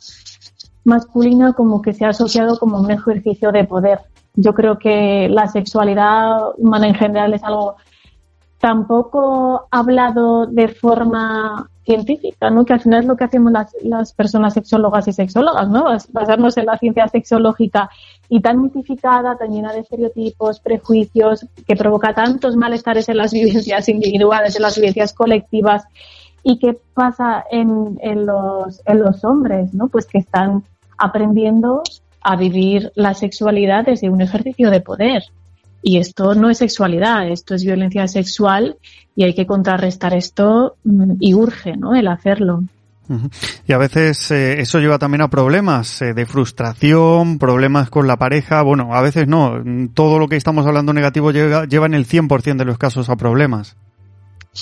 masculina 0.83 1.53
como 1.53 1.81
que 1.81 1.93
se 1.93 2.05
ha 2.05 2.09
asociado 2.09 2.57
como 2.59 2.79
un 2.79 2.91
ejercicio 2.91 3.51
de 3.51 3.65
poder. 3.65 3.99
Yo 4.35 4.53
creo 4.53 4.77
que 4.77 5.27
la 5.29 5.47
sexualidad 5.47 6.51
humana 6.57 6.87
en 6.87 6.95
general 6.95 7.33
es 7.33 7.43
algo 7.43 7.75
tampoco 8.65 9.67
hablado 9.69 10.47
de 10.47 10.69
forma 10.69 11.69
científica, 11.83 12.49
¿no? 12.49 12.65
Que 12.65 12.73
al 12.73 12.81
final 12.81 13.01
es 13.01 13.05
lo 13.05 13.15
que 13.15 13.25
hacemos 13.25 13.51
las, 13.51 13.75
las 13.83 14.11
personas 14.11 14.55
sexólogas 14.55 15.07
y 15.07 15.13
sexólogas, 15.13 15.69
¿no? 15.69 15.85
Basarnos 16.09 16.57
en 16.57 16.65
la 16.65 16.75
ciencia 16.79 17.07
sexológica 17.07 17.91
y 18.27 18.39
tan 18.41 18.63
mitificada, 18.63 19.37
tan 19.37 19.51
llena 19.51 19.71
de 19.71 19.81
estereotipos, 19.81 20.61
prejuicios, 20.61 21.45
que 21.67 21.75
provoca 21.75 22.15
tantos 22.15 22.55
malestares 22.55 23.07
en 23.07 23.17
las 23.17 23.33
vivencias 23.33 23.87
individuales, 23.87 24.55
en 24.55 24.63
las 24.63 24.77
vivencias 24.77 25.13
colectivas. 25.13 25.83
¿Y 26.41 26.57
qué 26.57 26.75
pasa 26.95 27.45
en, 27.51 27.99
en, 28.01 28.25
los, 28.25 28.81
en 28.85 28.99
los 28.99 29.23
hombres, 29.23 29.75
¿no? 29.75 29.89
Pues 29.89 30.07
que 30.07 30.17
están 30.17 30.63
aprendiendo 30.97 31.83
a 32.19 32.35
vivir 32.35 32.91
la 32.95 33.13
sexualidad 33.13 33.85
desde 33.85 34.09
un 34.09 34.21
ejercicio 34.21 34.71
de 34.71 34.81
poder. 34.81 35.21
Y 35.87 35.99
esto 35.99 36.33
no 36.33 36.49
es 36.49 36.57
sexualidad, 36.57 37.29
esto 37.29 37.53
es 37.53 37.63
violencia 37.63 38.07
sexual 38.07 38.75
y 39.15 39.23
hay 39.23 39.35
que 39.35 39.45
contrarrestar 39.45 40.15
esto 40.15 40.77
mm, 40.83 41.17
y 41.19 41.35
urge, 41.35 41.77
¿no? 41.77 41.93
El 41.93 42.07
hacerlo. 42.07 42.63
Y 43.67 43.71
a 43.71 43.77
veces 43.77 44.31
eh, 44.31 44.61
eso 44.61 44.79
lleva 44.79 44.97
también 44.97 45.21
a 45.21 45.27
problemas 45.27 46.01
eh, 46.01 46.15
de 46.15 46.25
frustración, 46.25 47.37
problemas 47.37 47.91
con 47.91 48.07
la 48.07 48.17
pareja. 48.17 48.63
Bueno, 48.63 48.95
a 48.95 49.01
veces 49.03 49.27
no. 49.27 49.61
Todo 49.93 50.17
lo 50.17 50.27
que 50.27 50.37
estamos 50.37 50.65
hablando 50.65 50.91
negativo 50.91 51.29
lleva, 51.29 51.65
lleva 51.65 51.85
en 51.85 51.93
el 51.93 52.07
100% 52.07 52.57
de 52.57 52.65
los 52.65 52.79
casos 52.79 53.11
a 53.11 53.15
problemas. 53.15 53.77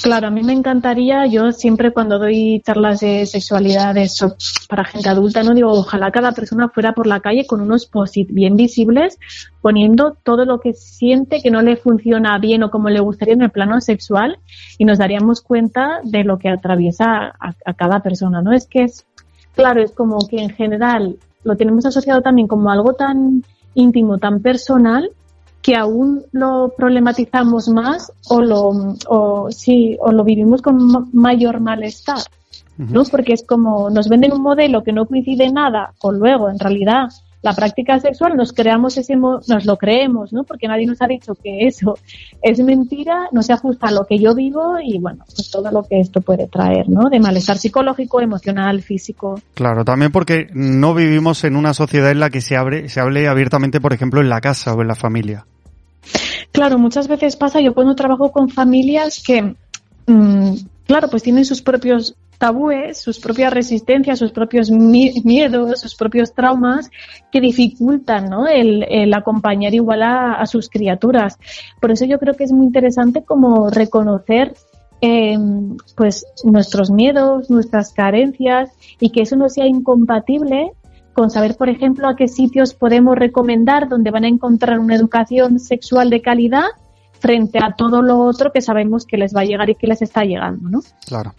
Claro, 0.02 0.28
a 0.28 0.32
mí 0.32 0.42
me 0.42 0.54
encantaría, 0.54 1.28
yo 1.28 1.52
siempre 1.52 1.94
cuando 1.94 2.18
doy 2.18 2.62
charlas 2.66 3.00
de 3.02 3.26
sexualidad 3.28 3.96
eso, 3.96 4.36
para 4.68 4.84
gente 4.84 5.08
adulta, 5.08 5.44
no 5.44 5.54
digo, 5.54 5.72
ojalá 5.72 6.12
cada 6.12 6.32
persona 6.32 6.68
fuera 6.68 6.94
por 6.94 7.06
la 7.06 7.20
calle 7.20 7.46
con 7.46 7.62
unos 7.62 7.86
posit 7.86 8.30
bien 8.32 8.56
visibles, 8.56 9.20
poniendo 9.62 10.18
todo 10.24 10.46
lo 10.46 10.60
que 10.60 10.74
siente 10.74 11.42
que 11.42 11.52
no 11.52 11.62
le 11.62 11.78
funciona 11.78 12.38
bien 12.40 12.64
o 12.64 12.72
como 12.72 12.90
le 12.90 13.00
gustaría 13.02 13.36
en 13.36 13.44
el 13.44 13.52
plano 13.52 13.80
sexual 13.82 14.40
y 14.78 14.86
nos 14.86 14.98
daríamos 14.98 15.42
cuenta 15.42 16.00
de 16.04 16.24
lo 16.24 16.40
que 16.40 16.50
atraviesa 16.50 17.28
a, 17.40 17.54
a 17.64 17.74
cada 17.74 18.02
persona, 18.02 18.42
¿no? 18.42 18.52
Es 18.52 18.66
que 18.66 18.84
es, 18.84 19.06
claro, 19.56 19.82
es 19.82 19.92
como 19.92 20.28
que 20.28 20.42
en 20.42 20.50
general 20.50 21.18
lo 21.44 21.56
tenemos 21.56 21.86
asociado 21.86 22.22
también 22.22 22.48
como 22.48 22.72
algo 22.72 22.94
tan 22.94 23.44
íntimo, 23.76 24.18
tan 24.18 24.42
personal, 24.42 25.12
que 25.64 25.76
aún 25.76 26.24
lo 26.34 26.74
problematizamos 26.78 27.70
más 27.70 28.12
o 28.28 28.42
lo, 28.42 28.96
o, 29.08 29.50
sí, 29.50 29.98
o 30.02 30.12
lo 30.12 30.24
vivimos 30.24 30.62
con 30.62 31.10
mayor 31.14 31.62
malestar. 31.62 32.20
¿no? 32.78 33.04
Porque 33.04 33.34
es 33.34 33.44
como 33.44 33.90
nos 33.90 34.10
venden 34.10 34.34
un 34.34 34.42
modelo 34.42 34.84
que 34.84 34.92
no 34.92 35.06
coincide 35.06 35.52
nada 35.52 35.94
con 36.00 36.18
luego, 36.18 36.50
en 36.50 36.60
realidad, 36.60 37.10
la 37.44 37.54
práctica 37.54 38.00
sexual, 38.00 38.36
nos 38.36 38.54
creamos 38.54 38.98
ese, 38.98 39.16
nos 39.16 39.66
lo 39.66 39.78
creemos, 39.78 40.32
¿no? 40.32 40.44
Porque 40.44 40.68
nadie 40.68 40.88
nos 40.88 41.02
ha 41.02 41.08
dicho 41.08 41.36
que 41.36 41.68
eso 41.68 41.98
es 42.42 42.60
mentira, 42.64 43.28
no 43.34 43.44
se 43.44 43.52
ajusta 43.52 43.88
a 43.88 43.92
lo 43.92 44.06
que 44.06 44.18
yo 44.18 44.34
vivo 44.34 44.78
y 44.84 44.98
bueno, 44.98 45.26
pues 45.36 45.52
todo 45.52 45.70
lo 45.70 45.84
que 45.84 46.00
esto 46.00 46.22
puede 46.22 46.48
traer, 46.48 46.88
¿no? 46.90 47.10
De 47.10 47.20
malestar 47.20 47.58
psicológico, 47.58 48.22
emocional, 48.22 48.82
físico. 48.82 49.40
Claro, 49.54 49.84
también 49.84 50.14
porque 50.14 50.48
no 50.54 50.94
vivimos 50.94 51.44
en 51.44 51.58
una 51.58 51.74
sociedad 51.74 52.12
en 52.12 52.22
la 52.22 52.30
que 52.30 52.40
se 52.40 52.56
abre, 52.56 52.88
se 52.88 53.02
hable 53.02 53.28
abiertamente, 53.28 53.82
por 53.82 53.92
ejemplo, 53.92 54.22
en 54.22 54.30
la 54.30 54.40
casa 54.40 54.74
o 54.74 54.82
en 54.82 54.88
la 54.88 54.96
familia. 54.96 55.46
Claro, 56.54 56.78
muchas 56.78 57.08
veces 57.08 57.36
pasa, 57.36 57.60
yo 57.62 57.74
cuando 57.74 57.96
trabajo 57.96 58.32
con 58.32 58.48
familias 58.48 59.24
que, 59.26 59.56
mmm, 60.06 60.54
claro, 60.86 61.10
pues 61.10 61.24
tienen 61.24 61.46
sus 61.46 61.64
propios 61.64 62.16
tabúes, 62.38 63.00
sus 63.00 63.20
propias 63.20 63.52
resistencias, 63.52 64.20
sus 64.20 64.32
propios 64.32 64.70
miedos, 64.70 65.82
sus 65.82 65.96
propios 65.96 66.34
traumas 66.34 66.92
que 67.32 67.42
dificultan 67.42 68.30
¿no? 68.30 68.48
el, 68.48 69.14
acompañar 69.16 69.74
igual 69.74 70.04
a, 70.04 70.46
sus 70.46 70.70
criaturas. 70.70 71.40
Por 71.82 71.90
eso 71.90 72.06
yo 72.06 72.20
creo 72.20 72.36
que 72.36 72.44
es 72.44 72.52
muy 72.52 72.68
interesante 72.68 73.24
como 73.24 73.72
reconocer 73.72 74.54
eh, 75.02 75.38
pues 75.96 76.24
nuestros 76.44 76.92
miedos, 76.92 77.50
nuestras 77.50 77.94
carencias 77.94 78.70
y 79.00 79.10
que 79.10 79.22
eso 79.22 79.36
no 79.38 79.50
sea 79.50 79.66
incompatible 79.66 80.74
con 81.14 81.30
saber, 81.30 81.56
por 81.56 81.70
ejemplo, 81.70 82.08
a 82.08 82.16
qué 82.16 82.28
sitios 82.28 82.74
podemos 82.74 83.16
recomendar 83.16 83.88
donde 83.88 84.12
van 84.12 84.26
a 84.26 84.28
encontrar 84.28 84.80
una 84.80 84.96
educación 84.96 85.60
sexual 85.60 86.10
de 86.10 86.22
calidad 86.22 86.66
frente 87.20 87.60
a 87.60 87.74
todo 87.78 88.02
lo 88.02 88.20
otro 88.20 88.52
que 88.52 88.60
sabemos 88.60 89.06
que 89.06 89.16
les 89.16 89.34
va 89.34 89.42
a 89.42 89.46
llegar 89.46 89.70
y 89.70 89.76
que 89.76 89.88
les 89.88 90.02
está 90.02 90.26
llegando, 90.26 90.70
¿no? 90.70 90.82
Claro. 91.08 91.34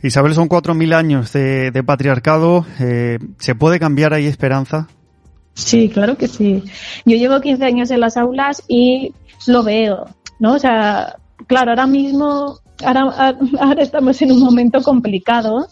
Isabel, 0.00 0.32
son 0.34 0.46
cuatro 0.46 0.74
mil 0.74 0.92
años 0.92 1.32
de, 1.32 1.72
de 1.72 1.82
patriarcado. 1.82 2.64
Eh, 2.78 3.18
¿Se 3.38 3.56
puede 3.56 3.80
cambiar 3.80 4.14
ahí 4.14 4.26
esperanza? 4.26 4.86
Sí, 5.54 5.88
claro 5.88 6.16
que 6.16 6.28
sí. 6.28 6.62
Yo 7.04 7.16
llevo 7.16 7.40
15 7.40 7.64
años 7.64 7.90
en 7.90 8.00
las 8.00 8.16
aulas 8.16 8.62
y 8.68 9.12
lo 9.46 9.64
veo, 9.64 10.06
¿no? 10.38 10.54
O 10.54 10.58
sea, 10.58 11.16
claro, 11.48 11.70
ahora 11.70 11.86
mismo, 11.86 12.58
ahora, 12.84 13.34
ahora 13.60 13.82
estamos 13.82 14.20
en 14.22 14.32
un 14.32 14.40
momento 14.40 14.82
complicado 14.82 15.66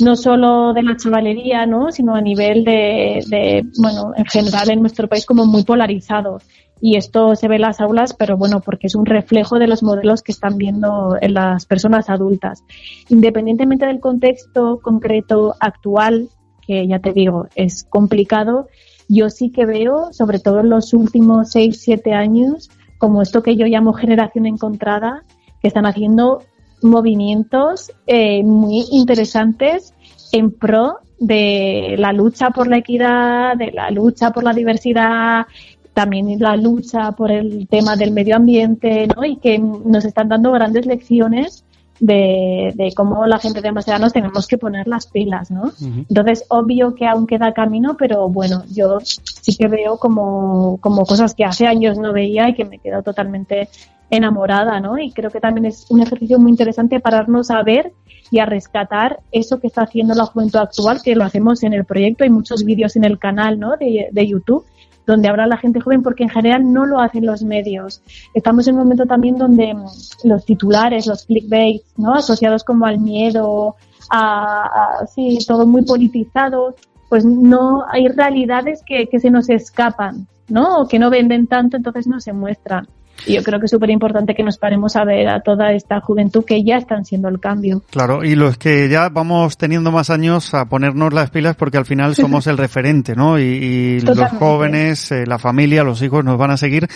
no 0.00 0.16
solo 0.16 0.72
de 0.72 0.82
la 0.82 0.96
chavalería, 0.96 1.66
¿no? 1.66 1.90
sino 1.92 2.14
a 2.14 2.20
nivel 2.20 2.64
de, 2.64 3.24
de, 3.28 3.66
bueno, 3.80 4.12
en 4.16 4.26
general 4.26 4.70
en 4.70 4.80
nuestro 4.80 5.08
país 5.08 5.26
como 5.26 5.46
muy 5.46 5.64
polarizado. 5.64 6.38
Y 6.80 6.96
esto 6.96 7.34
se 7.34 7.48
ve 7.48 7.56
en 7.56 7.62
las 7.62 7.80
aulas, 7.80 8.14
pero 8.14 8.36
bueno, 8.36 8.60
porque 8.60 8.86
es 8.86 8.94
un 8.94 9.04
reflejo 9.04 9.58
de 9.58 9.66
los 9.66 9.82
modelos 9.82 10.22
que 10.22 10.32
están 10.32 10.58
viendo 10.58 11.16
en 11.20 11.34
las 11.34 11.66
personas 11.66 12.08
adultas. 12.08 12.62
Independientemente 13.08 13.86
del 13.86 13.98
contexto 13.98 14.78
concreto 14.80 15.56
actual, 15.58 16.28
que 16.66 16.86
ya 16.86 17.00
te 17.00 17.12
digo, 17.12 17.48
es 17.56 17.84
complicado, 17.84 18.68
yo 19.08 19.30
sí 19.30 19.50
que 19.50 19.66
veo, 19.66 20.12
sobre 20.12 20.38
todo 20.38 20.60
en 20.60 20.68
los 20.68 20.92
últimos 20.92 21.50
seis, 21.50 21.80
siete 21.80 22.12
años, 22.12 22.70
como 22.98 23.22
esto 23.22 23.42
que 23.42 23.56
yo 23.56 23.66
llamo 23.66 23.92
generación 23.92 24.46
encontrada, 24.46 25.24
que 25.60 25.68
están 25.68 25.86
haciendo 25.86 26.42
movimientos 26.82 27.92
eh, 28.06 28.42
muy 28.42 28.86
interesantes 28.90 29.94
en 30.32 30.50
pro 30.50 30.98
de 31.18 31.96
la 31.98 32.12
lucha 32.12 32.50
por 32.50 32.68
la 32.68 32.78
equidad, 32.78 33.56
de 33.56 33.72
la 33.72 33.90
lucha 33.90 34.30
por 34.30 34.44
la 34.44 34.52
diversidad, 34.52 35.46
también 35.94 36.38
la 36.38 36.56
lucha 36.56 37.12
por 37.12 37.32
el 37.32 37.66
tema 37.66 37.96
del 37.96 38.12
medio 38.12 38.36
ambiente, 38.36 39.08
¿no? 39.08 39.24
Y 39.24 39.36
que 39.36 39.58
nos 39.58 40.04
están 40.04 40.28
dando 40.28 40.52
grandes 40.52 40.86
lecciones 40.86 41.64
de, 42.00 42.72
de 42.76 42.92
cómo 42.94 43.26
la 43.26 43.38
gente 43.38 43.60
de 43.60 43.68
edad 43.68 43.98
nos 43.98 44.12
tenemos 44.12 44.46
que 44.46 44.58
poner 44.58 44.86
las 44.86 45.06
pilas, 45.06 45.50
¿no? 45.50 45.72
Entonces, 46.08 46.44
obvio 46.48 46.94
que 46.94 47.06
aún 47.06 47.26
queda 47.26 47.52
camino, 47.52 47.96
pero 47.96 48.28
bueno, 48.28 48.62
yo 48.72 48.98
sí 49.00 49.56
que 49.56 49.66
veo 49.66 49.98
como, 49.98 50.78
como 50.80 51.04
cosas 51.04 51.34
que 51.34 51.44
hace 51.44 51.66
años 51.66 51.98
no 51.98 52.12
veía 52.12 52.48
y 52.48 52.54
que 52.54 52.64
me 52.64 52.78
quedo 52.78 53.02
totalmente 53.02 53.68
enamorada, 54.10 54.80
¿no? 54.80 54.98
Y 54.98 55.12
creo 55.12 55.30
que 55.30 55.40
también 55.40 55.66
es 55.66 55.86
un 55.90 56.00
ejercicio 56.00 56.38
muy 56.38 56.50
interesante 56.50 57.00
pararnos 57.00 57.50
a 57.50 57.62
ver 57.62 57.92
y 58.30 58.38
a 58.38 58.46
rescatar 58.46 59.20
eso 59.32 59.60
que 59.60 59.66
está 59.66 59.82
haciendo 59.82 60.14
la 60.14 60.26
juventud 60.26 60.58
actual, 60.58 61.00
que 61.02 61.14
lo 61.14 61.24
hacemos 61.24 61.62
en 61.62 61.72
el 61.72 61.84
proyecto, 61.84 62.24
hay 62.24 62.30
muchos 62.30 62.64
vídeos 62.64 62.96
en 62.96 63.04
el 63.04 63.18
canal, 63.18 63.58
¿no? 63.58 63.76
De, 63.76 64.08
de 64.10 64.26
YouTube, 64.26 64.64
donde 65.06 65.28
habla 65.28 65.46
la 65.46 65.56
gente 65.56 65.80
joven, 65.80 66.02
porque 66.02 66.24
en 66.24 66.28
general 66.28 66.70
no 66.70 66.84
lo 66.84 67.00
hacen 67.00 67.24
los 67.24 67.42
medios. 67.42 68.02
Estamos 68.34 68.68
en 68.68 68.74
un 68.74 68.82
momento 68.82 69.06
también 69.06 69.36
donde 69.36 69.74
mm, 69.74 69.86
los 70.24 70.44
titulares, 70.44 71.06
los 71.06 71.24
clickbait, 71.24 71.82
¿no? 71.96 72.14
Asociados 72.14 72.64
como 72.64 72.86
al 72.86 72.98
miedo, 72.98 73.76
a, 74.10 75.00
a 75.00 75.06
sí, 75.06 75.38
todo 75.46 75.66
muy 75.66 75.82
politizado, 75.82 76.76
pues 77.08 77.24
no 77.24 77.84
hay 77.88 78.08
realidades 78.08 78.82
que, 78.84 79.06
que 79.06 79.18
se 79.18 79.30
nos 79.30 79.48
escapan, 79.48 80.28
¿no? 80.48 80.82
O 80.82 80.88
que 80.88 80.98
no 80.98 81.10
venden 81.10 81.46
tanto, 81.46 81.76
entonces 81.76 82.06
no 82.06 82.20
se 82.20 82.32
muestran. 82.32 82.86
Yo 83.26 83.42
creo 83.42 83.58
que 83.58 83.66
es 83.66 83.70
súper 83.70 83.90
importante 83.90 84.34
que 84.34 84.42
nos 84.42 84.58
paremos 84.58 84.96
a 84.96 85.04
ver 85.04 85.28
a 85.28 85.40
toda 85.40 85.72
esta 85.72 86.00
juventud 86.00 86.44
que 86.44 86.62
ya 86.62 86.76
están 86.76 87.04
siendo 87.04 87.28
el 87.28 87.40
cambio. 87.40 87.82
Claro, 87.90 88.24
y 88.24 88.34
los 88.34 88.58
que 88.58 88.88
ya 88.88 89.08
vamos 89.08 89.58
teniendo 89.58 89.90
más 89.90 90.10
años 90.10 90.54
a 90.54 90.66
ponernos 90.66 91.12
las 91.12 91.30
pilas 91.30 91.56
porque 91.56 91.78
al 91.78 91.84
final 91.84 92.14
somos 92.16 92.46
el 92.46 92.56
referente, 92.56 93.14
¿no? 93.14 93.38
Y, 93.38 93.42
y 93.42 94.00
los 94.00 94.18
jóvenes, 94.38 95.10
eh, 95.12 95.24
la 95.26 95.38
familia, 95.38 95.84
los 95.84 96.00
hijos 96.02 96.24
nos 96.24 96.38
van 96.38 96.52
a 96.52 96.56
seguir. 96.56 96.88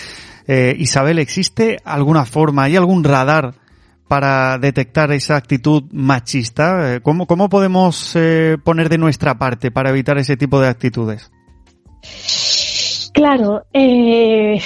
Eh, 0.46 0.74
Isabel, 0.78 1.18
¿existe 1.18 1.78
alguna 1.85 2.24
forma, 2.24 2.64
hay 2.64 2.76
algún 2.76 3.04
radar 3.04 3.54
para 4.12 4.58
detectar 4.58 5.11
esa 5.12 5.37
actitud 5.37 5.85
machista? 5.90 6.96
Eh, 6.96 7.00
¿Cómo, 7.00 7.26
cómo 7.26 7.48
podemos 7.48 8.14
eh, 8.14 8.58
poner 8.62 8.88
de 8.88 8.98
nuestra 8.98 9.38
parte 9.38 9.70
para 9.70 9.90
evitar 9.90 10.18
ese 10.18 10.37
tipo 10.37 10.61
de 10.61 10.68
actitudes? 10.68 11.30
Claro, 13.14 13.64
eh, 13.72 14.61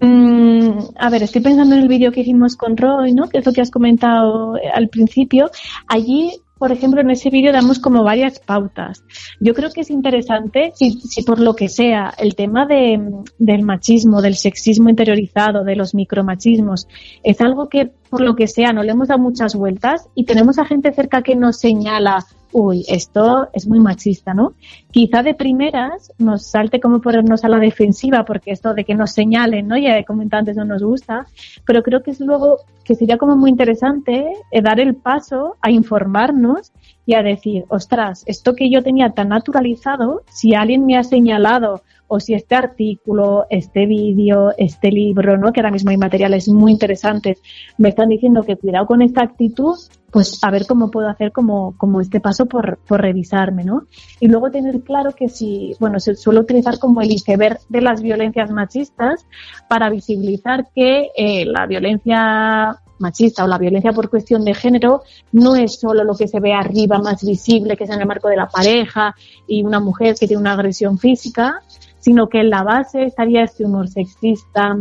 Mm, 0.00 0.78
a 0.96 1.10
ver, 1.10 1.22
estoy 1.22 1.42
pensando 1.42 1.74
en 1.74 1.82
el 1.82 1.88
vídeo 1.88 2.12
que 2.12 2.20
hicimos 2.20 2.56
con 2.56 2.76
Roy, 2.76 3.12
¿no? 3.12 3.28
Que 3.28 3.38
es 3.38 3.46
lo 3.46 3.52
que 3.52 3.60
has 3.60 3.70
comentado 3.70 4.56
eh, 4.56 4.68
al 4.72 4.88
principio. 4.88 5.50
Allí, 5.88 6.40
por 6.56 6.70
ejemplo, 6.70 7.00
en 7.00 7.10
ese 7.10 7.30
vídeo 7.30 7.52
damos 7.52 7.80
como 7.80 8.04
varias 8.04 8.38
pautas. 8.38 9.02
Yo 9.40 9.54
creo 9.54 9.70
que 9.70 9.80
es 9.80 9.90
interesante, 9.90 10.72
si, 10.74 10.92
si 11.00 11.22
por 11.22 11.40
lo 11.40 11.54
que 11.54 11.68
sea, 11.68 12.12
el 12.18 12.36
tema 12.36 12.66
de, 12.66 13.00
del 13.38 13.62
machismo, 13.62 14.22
del 14.22 14.36
sexismo 14.36 14.88
interiorizado, 14.88 15.64
de 15.64 15.74
los 15.74 15.94
micromachismos, 15.94 16.86
es 17.24 17.40
algo 17.40 17.68
que, 17.68 17.90
por 18.08 18.20
lo 18.20 18.36
que 18.36 18.46
sea, 18.46 18.72
no 18.72 18.84
le 18.84 18.92
hemos 18.92 19.08
dado 19.08 19.20
muchas 19.20 19.56
vueltas 19.56 20.08
y 20.14 20.24
tenemos 20.24 20.58
a 20.58 20.64
gente 20.64 20.92
cerca 20.92 21.22
que 21.22 21.34
nos 21.34 21.58
señala 21.58 22.24
uy, 22.52 22.84
esto 22.88 23.48
es 23.52 23.66
muy 23.66 23.80
machista, 23.80 24.34
¿no? 24.34 24.54
Quizá 24.90 25.22
de 25.22 25.34
primeras 25.34 26.12
nos 26.18 26.46
salte 26.46 26.80
como 26.80 27.00
ponernos 27.00 27.44
a 27.44 27.48
la 27.48 27.58
defensiva, 27.58 28.24
porque 28.24 28.50
esto 28.50 28.74
de 28.74 28.84
que 28.84 28.94
nos 28.94 29.12
señalen, 29.12 29.68
¿no? 29.68 29.76
Ya 29.76 29.98
he 29.98 30.04
comentado 30.04 30.40
antes, 30.40 30.56
no 30.56 30.64
nos 30.64 30.82
gusta, 30.82 31.26
pero 31.66 31.82
creo 31.82 32.02
que 32.02 32.12
es 32.12 32.20
luego 32.20 32.58
que 32.84 32.94
sería 32.94 33.18
como 33.18 33.36
muy 33.36 33.50
interesante 33.50 34.32
eh, 34.50 34.62
dar 34.62 34.80
el 34.80 34.94
paso 34.94 35.56
a 35.60 35.70
informarnos 35.70 36.72
y 37.04 37.14
a 37.14 37.22
decir, 37.22 37.64
ostras, 37.68 38.24
esto 38.26 38.54
que 38.54 38.70
yo 38.70 38.82
tenía 38.82 39.10
tan 39.10 39.28
naturalizado, 39.28 40.22
si 40.30 40.54
alguien 40.54 40.86
me 40.86 40.96
ha 40.96 41.04
señalado 41.04 41.82
o 42.08 42.20
si 42.20 42.34
este 42.34 42.54
artículo, 42.54 43.46
este 43.50 43.86
vídeo, 43.86 44.52
este 44.56 44.90
libro, 44.90 45.36
¿no? 45.36 45.52
que 45.52 45.60
ahora 45.60 45.70
mismo 45.70 45.90
hay 45.90 45.96
materiales 45.96 46.48
muy 46.48 46.72
interesantes, 46.72 47.40
me 47.76 47.90
están 47.90 48.08
diciendo 48.08 48.42
que 48.42 48.56
cuidado 48.56 48.86
con 48.86 49.02
esta 49.02 49.22
actitud, 49.22 49.76
pues 50.10 50.38
a 50.42 50.50
ver 50.50 50.66
cómo 50.66 50.90
puedo 50.90 51.08
hacer 51.08 51.32
como, 51.32 51.76
como 51.76 52.00
este 52.00 52.20
paso 52.20 52.46
por, 52.46 52.78
por 52.78 53.02
revisarme, 53.02 53.62
¿no? 53.62 53.82
Y 54.20 54.28
luego 54.28 54.50
tener 54.50 54.80
claro 54.80 55.12
que 55.12 55.28
si, 55.28 55.74
bueno, 55.80 56.00
se 56.00 56.14
suele 56.14 56.40
utilizar 56.40 56.78
como 56.78 57.02
el 57.02 57.10
iceberg 57.10 57.58
de 57.68 57.82
las 57.82 58.00
violencias 58.00 58.50
machistas 58.50 59.26
para 59.68 59.90
visibilizar 59.90 60.68
que 60.74 61.10
eh, 61.14 61.44
la 61.44 61.66
violencia 61.66 62.80
machista 62.98 63.44
o 63.44 63.46
la 63.46 63.58
violencia 63.58 63.92
por 63.92 64.10
cuestión 64.10 64.44
de 64.44 64.54
género 64.54 65.02
no 65.32 65.56
es 65.56 65.78
solo 65.78 66.04
lo 66.04 66.14
que 66.14 66.28
se 66.28 66.40
ve 66.40 66.52
arriba 66.52 66.98
más 66.98 67.24
visible, 67.24 67.76
que 67.76 67.84
es 67.84 67.90
en 67.90 68.00
el 68.00 68.06
marco 68.06 68.28
de 68.28 68.36
la 68.36 68.48
pareja 68.48 69.14
y 69.46 69.62
una 69.62 69.80
mujer 69.80 70.14
que 70.18 70.26
tiene 70.26 70.40
una 70.40 70.52
agresión 70.52 70.98
física, 70.98 71.62
sino 71.98 72.28
que 72.28 72.40
en 72.40 72.50
la 72.50 72.62
base 72.62 73.04
estaría 73.04 73.42
este 73.42 73.64
humor 73.64 73.88
sexista, 73.88 74.76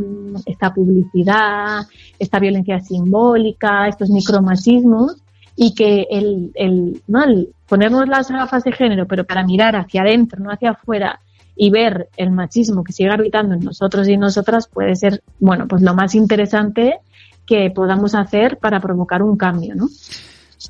esta 0.45 0.73
publicidad, 0.73 1.85
esta 2.19 2.39
violencia 2.39 2.79
simbólica, 2.79 3.87
estos 3.87 4.09
micromachismos, 4.09 5.17
y 5.55 5.73
que 5.73 6.07
el, 6.11 6.51
el, 6.53 7.01
¿no? 7.07 7.21
ponernos 7.67 8.07
las 8.07 8.29
gafas 8.29 8.63
de 8.63 8.71
género, 8.71 9.07
pero 9.07 9.25
para 9.25 9.43
mirar 9.43 9.75
hacia 9.75 10.01
adentro, 10.01 10.43
no 10.43 10.51
hacia 10.51 10.71
afuera, 10.71 11.19
y 11.55 11.71
ver 11.71 12.09
el 12.15 12.29
machismo 12.29 12.83
que 12.83 12.93
sigue 12.93 13.09
habitando 13.11 13.55
en 13.55 13.61
nosotros 13.61 14.07
y 14.07 14.13
en 14.13 14.19
nosotras 14.19 14.67
puede 14.67 14.95
ser, 14.95 15.23
bueno, 15.39 15.67
pues 15.67 15.81
lo 15.81 15.95
más 15.95 16.13
interesante 16.13 16.99
que 17.47 17.71
podamos 17.71 18.13
hacer 18.13 18.59
para 18.59 18.79
provocar 18.79 19.23
un 19.23 19.35
cambio, 19.37 19.73
¿no? 19.73 19.87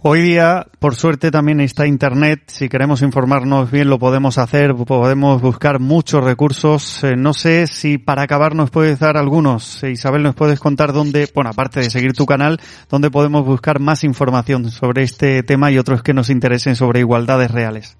Hoy 0.01 0.21
día, 0.21 0.67
por 0.79 0.95
suerte, 0.95 1.31
también 1.31 1.61
está 1.61 1.87
Internet. 1.87 2.43
Si 2.47 2.67
queremos 2.67 3.01
informarnos 3.01 3.71
bien, 3.71 3.89
lo 3.89 3.97
podemos 3.97 4.37
hacer. 4.37 4.75
Podemos 4.75 5.41
buscar 5.41 5.79
muchos 5.79 6.21
recursos. 6.21 7.05
Eh, 7.05 7.15
no 7.15 7.33
sé 7.33 7.67
si 7.67 7.97
para 7.97 8.23
acabar 8.23 8.53
nos 8.53 8.69
puedes 8.69 8.99
dar 8.99 9.15
algunos. 9.15 9.81
Eh, 9.83 9.91
Isabel, 9.91 10.23
nos 10.23 10.35
puedes 10.35 10.59
contar 10.59 10.91
dónde, 10.91 11.29
bueno, 11.33 11.51
aparte 11.51 11.79
de 11.79 11.89
seguir 11.89 12.11
tu 12.11 12.25
canal, 12.25 12.59
dónde 12.89 13.09
podemos 13.09 13.45
buscar 13.45 13.79
más 13.79 14.03
información 14.03 14.69
sobre 14.71 15.03
este 15.03 15.41
tema 15.43 15.71
y 15.71 15.77
otros 15.77 16.03
que 16.03 16.13
nos 16.13 16.29
interesen 16.29 16.75
sobre 16.75 16.99
igualdades 16.99 17.49
reales. 17.49 17.97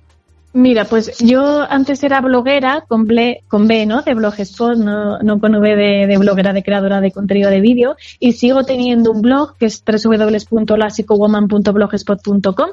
Mira, 0.58 0.86
pues 0.86 1.20
yo 1.20 1.62
antes 1.70 2.04
era 2.04 2.20
bloguera 2.20 2.84
con, 2.88 3.06
ble, 3.06 3.44
con 3.48 3.68
B, 3.68 3.86
¿no? 3.86 4.02
De 4.02 4.16
Blogspot, 4.16 4.76
no, 4.76 5.20
no 5.20 5.40
con 5.40 5.54
V 5.54 5.76
de, 5.76 6.18
bloguera, 6.18 6.52
de 6.52 6.64
creadora 6.64 7.00
de 7.00 7.12
contenido 7.12 7.52
de 7.52 7.62
vídeo. 7.62 7.96
Y 8.20 8.34
sigo 8.34 8.64
teniendo 8.64 9.12
un 9.12 9.22
blog 9.22 9.56
que 9.58 9.68
es 9.68 9.84
www.lasicowoman.blogspot.com 9.86 12.70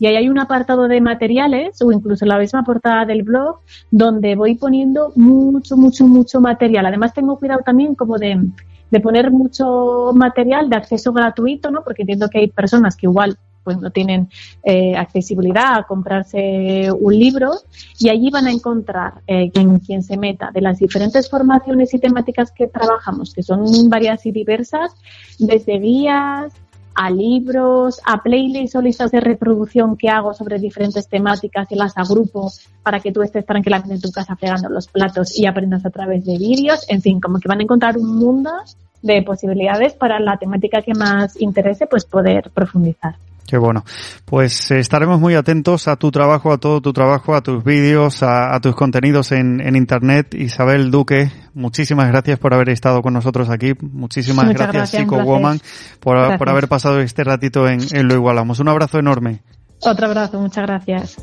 y 0.00 0.06
ahí 0.06 0.16
hay 0.16 0.28
un 0.28 0.40
apartado 0.40 0.88
de 0.88 1.00
materiales 1.00 1.80
o 1.80 1.92
incluso 1.92 2.26
la 2.26 2.38
misma 2.38 2.64
portada 2.64 3.04
del 3.04 3.22
blog 3.22 3.60
donde 3.92 4.34
voy 4.34 4.56
poniendo 4.56 5.12
mucho, 5.14 5.76
mucho, 5.76 6.08
mucho 6.08 6.40
material. 6.40 6.86
Además 6.86 7.14
tengo 7.14 7.38
cuidado 7.38 7.60
también 7.64 7.94
como 7.94 8.18
de, 8.18 8.48
de 8.90 9.00
poner 9.00 9.30
mucho 9.30 10.10
material 10.12 10.68
de 10.68 10.74
acceso 10.74 11.12
gratuito, 11.12 11.70
¿no? 11.70 11.84
Porque 11.84 12.02
entiendo 12.02 12.30
que 12.30 12.40
hay 12.40 12.48
personas 12.48 12.96
que 12.96 13.06
igual 13.06 13.38
pues 13.68 13.82
no 13.82 13.90
tienen 13.90 14.30
eh, 14.64 14.96
accesibilidad 14.96 15.74
a 15.74 15.82
comprarse 15.82 16.90
un 16.90 17.18
libro 17.18 17.50
y 17.98 18.08
allí 18.08 18.30
van 18.30 18.46
a 18.46 18.50
encontrar 18.50 19.20
eh, 19.26 19.50
quien, 19.50 20.02
se 20.02 20.16
meta 20.16 20.50
de 20.50 20.62
las 20.62 20.78
diferentes 20.78 21.28
formaciones 21.28 21.92
y 21.92 21.98
temáticas 21.98 22.50
que 22.50 22.66
trabajamos, 22.66 23.34
que 23.34 23.42
son 23.42 23.90
varias 23.90 24.24
y 24.24 24.32
diversas, 24.32 24.94
desde 25.38 25.78
guías, 25.80 26.54
a 26.94 27.10
libros, 27.10 28.00
a 28.06 28.22
playlists 28.22 28.74
o 28.74 28.80
listas 28.80 29.10
de 29.10 29.20
reproducción 29.20 29.94
que 29.98 30.08
hago 30.08 30.32
sobre 30.32 30.58
diferentes 30.58 31.08
temáticas 31.08 31.70
y 31.70 31.74
las 31.74 31.92
agrupo 31.98 32.50
para 32.82 33.00
que 33.00 33.12
tú 33.12 33.20
estés 33.20 33.44
tranquilamente 33.44 33.96
en 33.96 34.00
tu 34.00 34.10
casa 34.10 34.34
fregando 34.34 34.70
los 34.70 34.88
platos 34.88 35.38
y 35.38 35.44
aprendas 35.44 35.84
a 35.84 35.90
través 35.90 36.24
de 36.24 36.38
vídeos. 36.38 36.86
En 36.88 37.02
fin, 37.02 37.20
como 37.20 37.38
que 37.38 37.48
van 37.48 37.60
a 37.60 37.64
encontrar 37.64 37.98
un 37.98 38.16
mundo 38.16 38.50
de 39.02 39.22
posibilidades 39.22 39.92
para 39.92 40.18
la 40.20 40.38
temática 40.38 40.80
que 40.80 40.94
más 40.94 41.38
interese, 41.38 41.86
pues 41.86 42.06
poder 42.06 42.50
profundizar. 42.50 43.16
Qué 43.48 43.56
bueno. 43.56 43.82
Pues 44.26 44.70
eh, 44.70 44.78
estaremos 44.78 45.18
muy 45.18 45.34
atentos 45.34 45.88
a 45.88 45.96
tu 45.96 46.10
trabajo, 46.10 46.52
a 46.52 46.58
todo 46.58 46.82
tu 46.82 46.92
trabajo, 46.92 47.34
a 47.34 47.40
tus 47.40 47.64
vídeos, 47.64 48.22
a, 48.22 48.54
a 48.54 48.60
tus 48.60 48.74
contenidos 48.74 49.32
en, 49.32 49.62
en, 49.62 49.74
Internet. 49.74 50.34
Isabel 50.34 50.90
Duque, 50.90 51.32
muchísimas 51.54 52.08
gracias 52.08 52.38
por 52.38 52.52
haber 52.52 52.68
estado 52.68 53.00
con 53.00 53.14
nosotros 53.14 53.48
aquí. 53.48 53.72
Muchísimas 53.80 54.44
Muchas 54.44 54.70
gracias, 54.70 54.92
gracias 54.92 55.02
Chico 55.02 55.24
Woman, 55.24 55.60
por, 55.98 56.36
por, 56.36 56.50
haber 56.50 56.68
pasado 56.68 57.00
este 57.00 57.24
ratito 57.24 57.66
en, 57.66 57.80
en 57.90 58.06
Lo 58.06 58.14
Igualamos. 58.14 58.60
Un 58.60 58.68
abrazo 58.68 58.98
enorme. 58.98 59.40
Otro 59.80 60.08
abrazo, 60.08 60.38
muchas 60.38 60.66
gracias. 60.66 61.16